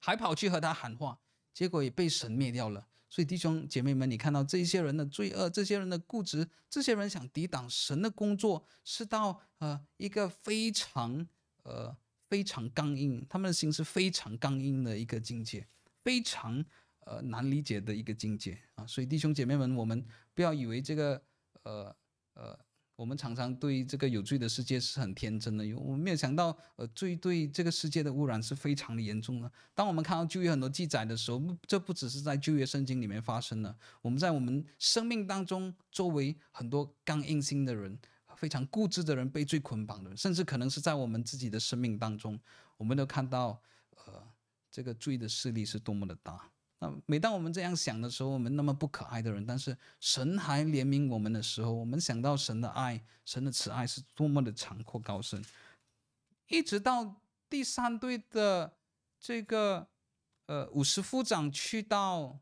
[0.00, 1.20] 还跑去和他喊话，
[1.54, 2.88] 结果也被神灭掉了。
[3.10, 11.26] 所以弟兄姐妹们，你看到这些人的罪恶，这些人的固执，这些人想抵挡神的工作，是到呃一个非常
[11.62, 11.96] 呃
[12.28, 15.66] 非常刚硬，他们的心是非常刚硬的一个境界，
[16.04, 16.62] 非常
[17.08, 18.86] 呃难理解的一个境界啊！
[18.86, 20.04] 所以弟兄姐妹们，我们
[20.34, 21.22] 不要以为这个
[21.62, 21.96] 呃
[22.34, 22.58] 呃。
[22.98, 29.48] 我们常常对这个有罪的世界是很天真的，因为我们没有想到，呃，罪对这个世界的污染是非常的严重的。
[29.72, 37.96] 当我们看到旧约很多记载的时候，这不只是在旧约圣经里面发生的，我们在我们生命当中周围很多刚硬心的人、
[38.34, 42.36] 非常固执的人、被罪捆绑的人，甚至可能是在我们自己的生命当中，
[42.76, 43.62] 我们都看到，
[44.06, 44.28] 呃，
[44.72, 46.50] 这个罪的势力是多么的大。
[46.80, 55.44] 那每当我们这样想的时候，我们那么不可爱的人，但是神还怜悯我们的时候，我们想到神的爱，神的慈爱是多么的长阔高深。
[56.46, 58.78] 一直到第三队的
[59.18, 59.88] 这个
[60.46, 62.38] 呃五十夫长去到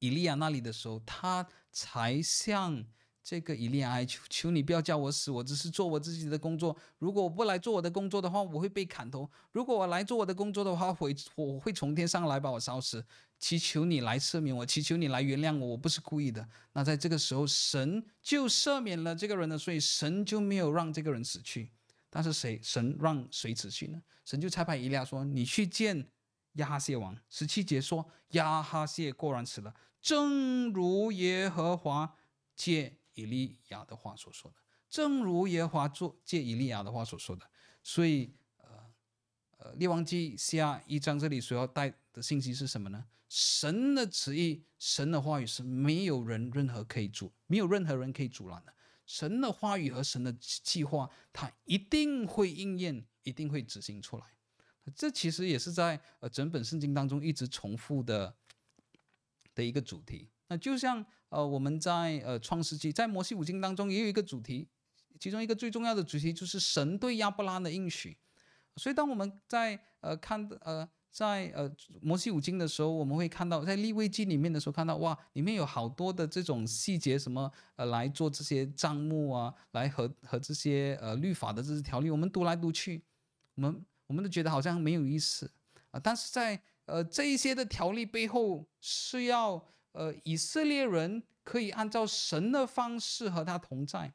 [0.00, 2.84] 伊利亚那里的时候，他才向
[3.28, 6.74] 这个以利亚求：求你不要叫我死，我只是做我自己的工作。
[6.96, 13.04] 如果我不来做我的工作的话，我会被砍头；如果我来做我的工作的话，会我会从天上来把我烧死。
[13.38, 16.48] 祈求你来赦免我，祈求你来原谅我，我不是故意的。
[16.72, 21.70] 那在这个时候，神就赦免了这个人的罪，神就没有让这个人死去。
[22.08, 22.58] 但是谁？
[22.62, 24.00] 神让谁死去呢？
[24.24, 26.08] 神就差派以利亚说：“你去见
[26.54, 32.14] 亚哈谢王。”十七节说：“亚哈谢果然死了，正如耶和华
[32.56, 34.56] 借以利亚的话所说的，
[34.88, 37.50] 正如耶和华做借以利亚的话所说的。”
[37.82, 38.68] 所以，呃，
[39.58, 43.06] 呃，列王记下一章这里所要带的信息是什么呢？
[43.28, 48.72] 神的旨意，神的话语是没有人任何可以阻，没有任何人可以阻拦的。
[49.04, 54.24] 神的话语和神的计划，他一定会应验，一定会执行出来。
[54.94, 58.34] 这其实也是在呃整本圣经当中一直重复的
[59.54, 60.30] 的一个主题。
[60.48, 64.68] 那就像呃我们在呃创世纪，在摩西五经当中也有一个主题，
[65.20, 68.16] 其中一个最重要的主题就是神对亚伯拉罕的应许。
[68.76, 70.88] 所以当我们在呃看呃。
[71.10, 71.68] 在呃
[72.02, 83.02] 摩西五经的时候，我们会看到在利未记里面的时候看到哇，里面有好多的这种细节，什么呃来做这些账目啊，来和和这些呃律法的这些条例，我们读来读去，
[83.54, 85.50] 我们我们都觉得好像没有意思
[85.90, 85.98] 啊。
[85.98, 89.66] 但是在呃这一些的条例背后，是要
[89.98, 94.14] 呃以色列人可以按照神的方式和他同在，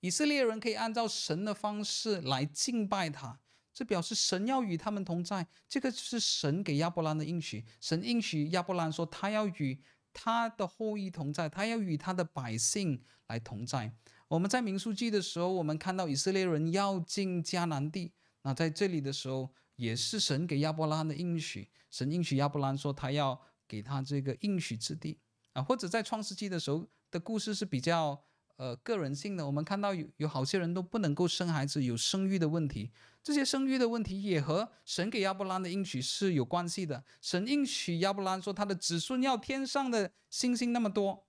[0.00, 3.40] 以色列人可以按照神的方式来敬拜他。
[3.72, 7.64] 这表示神要与他们同在，这个就是神给亚伯兰的应许。
[7.80, 9.80] 神应许亚伯兰说，他要与
[10.12, 13.92] 他的后裔同在，他要与他的百姓来同在。
[14.28, 18.12] 我们在民数记的时候，我们看到以色列人要进迦南地，
[18.42, 21.70] 那在这里的时候，也是神给亚伯兰的应许。
[21.90, 23.40] 神应许亚伯兰说，他要
[23.74, 25.18] 给他这个应许之地
[25.52, 28.22] 啊，或者在创世纪的时候的故事是比较
[28.56, 29.44] 呃个人性的。
[29.44, 32.92] 我们看到有有好些人都不能够生孩子，有生育的问题。
[33.20, 37.02] 这些生育的问题也和神给亚伯兰的应许是有关系的。
[37.20, 41.26] 神应许亚伯兰说，他的子孙要天上的星星那么多。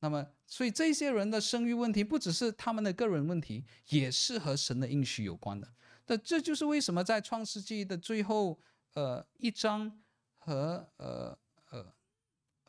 [0.00, 5.72] 那么，所以这些人的生育问题不只是他们的个人问题，也是和神的应许有关的。
[6.06, 8.60] 那这就是为什么在创世纪的最后
[8.94, 10.00] 呃一章
[10.38, 11.36] 和呃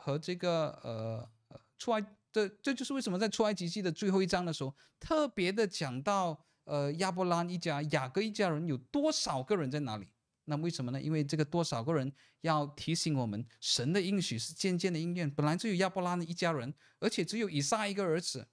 [0.08, 1.30] 和这个呃
[1.78, 2.02] 出埃
[2.32, 6.46] 这这就是为什么在出埃及记的最后一章的时候特别的讲到。
[6.68, 10.06] 呃，亚伯兰一家、雅各一家人有多少个人在哪里？
[10.44, 11.02] 那为什么呢？
[11.02, 12.12] 因为这个多少个人
[12.42, 15.32] 要提醒我们，神的应许是渐渐的应验。
[15.32, 18.50] 本来只有亚伯拉的一家人，而且只有以撒一个儿子，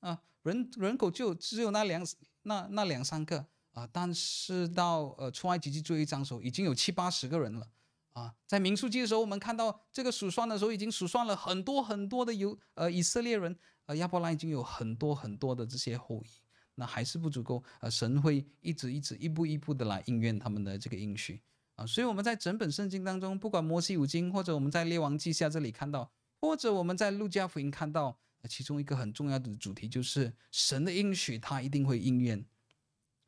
[0.00, 2.06] 啊，人人口就只有那两
[2.42, 3.88] 那那两三个啊。
[3.90, 7.66] 但是到呃出埃及记最后一章的时候，已经有七八十个人了
[8.12, 8.34] 啊。
[8.46, 13.56] 在民数记的时候，我们看到这个数算的时候，已经数算了很多很多的有呃以色列人，
[13.86, 16.28] 呃亚伯兰已经有很多很多的这些后裔。
[16.76, 21.42] 那还是不足够，呃，神会一直一直一步一步的来应验他们的这个应许
[21.74, 26.10] 啊，所以我们在整本圣经当中，不管摩西五经，或者我们在列王记下这里看到，
[26.40, 28.18] 或者我们在路加福音看到，
[28.48, 32.46] 其中一个很重要的主题就是神的应许，他一定会应验，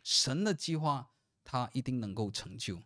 [0.03, 1.11] 神的计划
[1.45, 2.81] 他一定能够成就。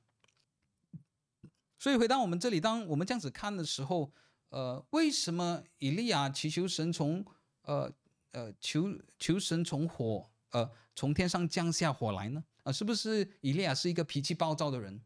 [1.78, 4.12] 所以回到我们这里，当我们这样子看的时候，
[4.48, 7.24] 呃，为什么以利亚祈求神从
[7.62, 7.92] 呃
[8.32, 10.30] 呃求求神从火？
[10.50, 12.42] 呃，从天上降下火来呢？
[12.58, 15.02] 啊、呃，是不是以利亚是一个脾气暴躁的人？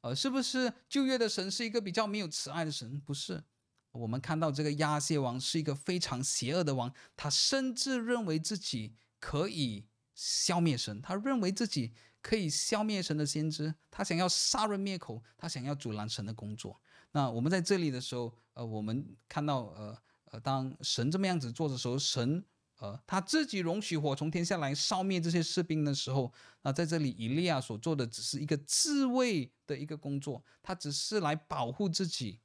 [0.00, 2.98] 呃，是不是旧约的神是一个比较没有慈爱的神？
[3.00, 3.44] 不是，
[3.92, 11.92] 我们看到这个亚谢王是一个非常邪恶的王，他甚至认为自己可以消灭神，他认为自己
[12.26, 16.76] 可以消灭神的先知，他想要杀人灭口，他想要阻拦神的工作。
[17.12, 19.96] 那我们在这里的时候，呃，我们看到，呃
[20.32, 22.44] 呃，当神这么样子做的时候，神。
[22.78, 26.30] 呃，他自己容许火从天下来烧灭这些士兵的时候，
[26.62, 32.40] 那在这里以利亚所做的只是一个自卫的一个工作，他只是来保护自己，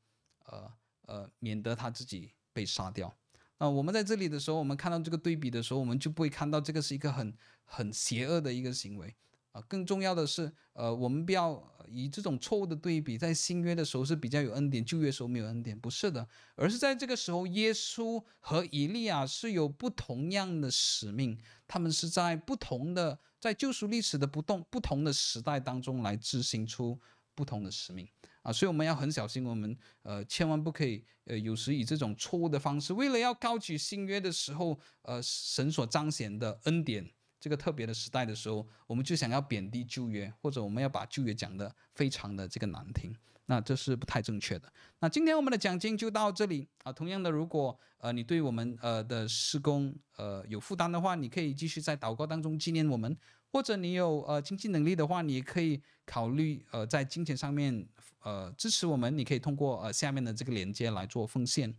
[0.45, 0.71] 呃
[1.07, 3.13] 呃，免得他自己被杀掉。
[3.57, 7.35] 那我们在这里的时候，我们看到这个对比的时候，我们就不会看到这个是一个很
[7.65, 9.13] 很邪恶的一个行为。
[9.51, 16.25] 啊，更重要的是，呃，我们不要以这种错误的对比，在新约的时候是比较有恩典，旧约时候没有恩典，不是的，
[16.55, 21.37] 而是在这个时候，耶稣和以利亚是有不同样的使命，
[21.67, 26.97] 他们是在不同的，在救赎历史的不动不同的时代当中来执行出
[27.35, 28.07] 不同的使命
[28.43, 37.11] 啊，所以我们要很小心，我们呃千万不可以呃有时以这种错误的方式，为了要高举新约的时候，呃神所彰显的恩典。
[37.41, 43.11] 这个特别的时代的时候，我们就想要贬低旧约，或者我们要把旧约讲得非常的这个难听，
[43.47, 44.71] 那这是不太正确的。
[44.99, 46.93] 那今天我们的讲经就到这里啊。
[46.93, 53.17] 同样的，如果呃你对我们呃的施工呃有负担的话，你可以继续在祷告当中纪念我们，
[53.51, 57.87] 或者你有呃经济能力的话，你也可以考虑呃在金钱上面
[58.21, 59.17] 呃支持我们。
[59.17, 61.75] 你可以通过呃下面的这个连接来做奉献。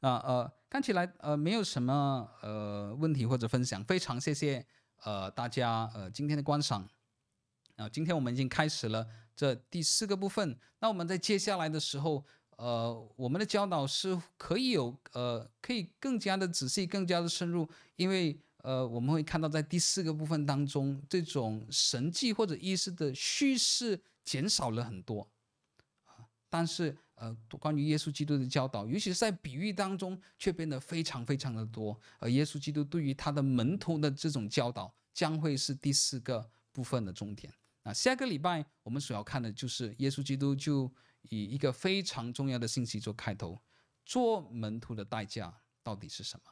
[0.00, 4.64] 啊呃，看起来呃没有什么呃问题或者分享，非常谢谢
[5.02, 6.88] 呃大家呃今天的观赏。
[7.74, 10.56] 啊，今天我们已经开始了这第四个部分。
[10.78, 12.24] 那我们在接下来的时候，
[12.56, 25.28] 呃，我们的教导是可以有呃可以更加的仔细、更加的深入，因为呃我们会看到在第四个部分当中，这种神迹或者意思的叙事减少了很多。
[26.48, 31.94] 但是，呃，关于耶稣基督的教导，尤其是在比喻当中，却变得非常非常的多。
[32.18, 37.52] 而耶稣基督对于他的门徒的这种教导，将会是第四个部分的重点。
[37.82, 40.90] 那下个礼拜我们所要看的就是耶稣基督就
[41.28, 43.60] 以一个非常重要的信息做开头：
[44.06, 46.50] 做门徒的代价到底是什么？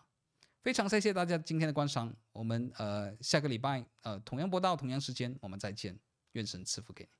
[0.62, 2.15] 非常谢谢大家今天的观赏。
[2.32, 5.99] 我们呃下个礼拜呃同样播到同样时间，我们再见。
[6.32, 7.18] 愿神赐福给你。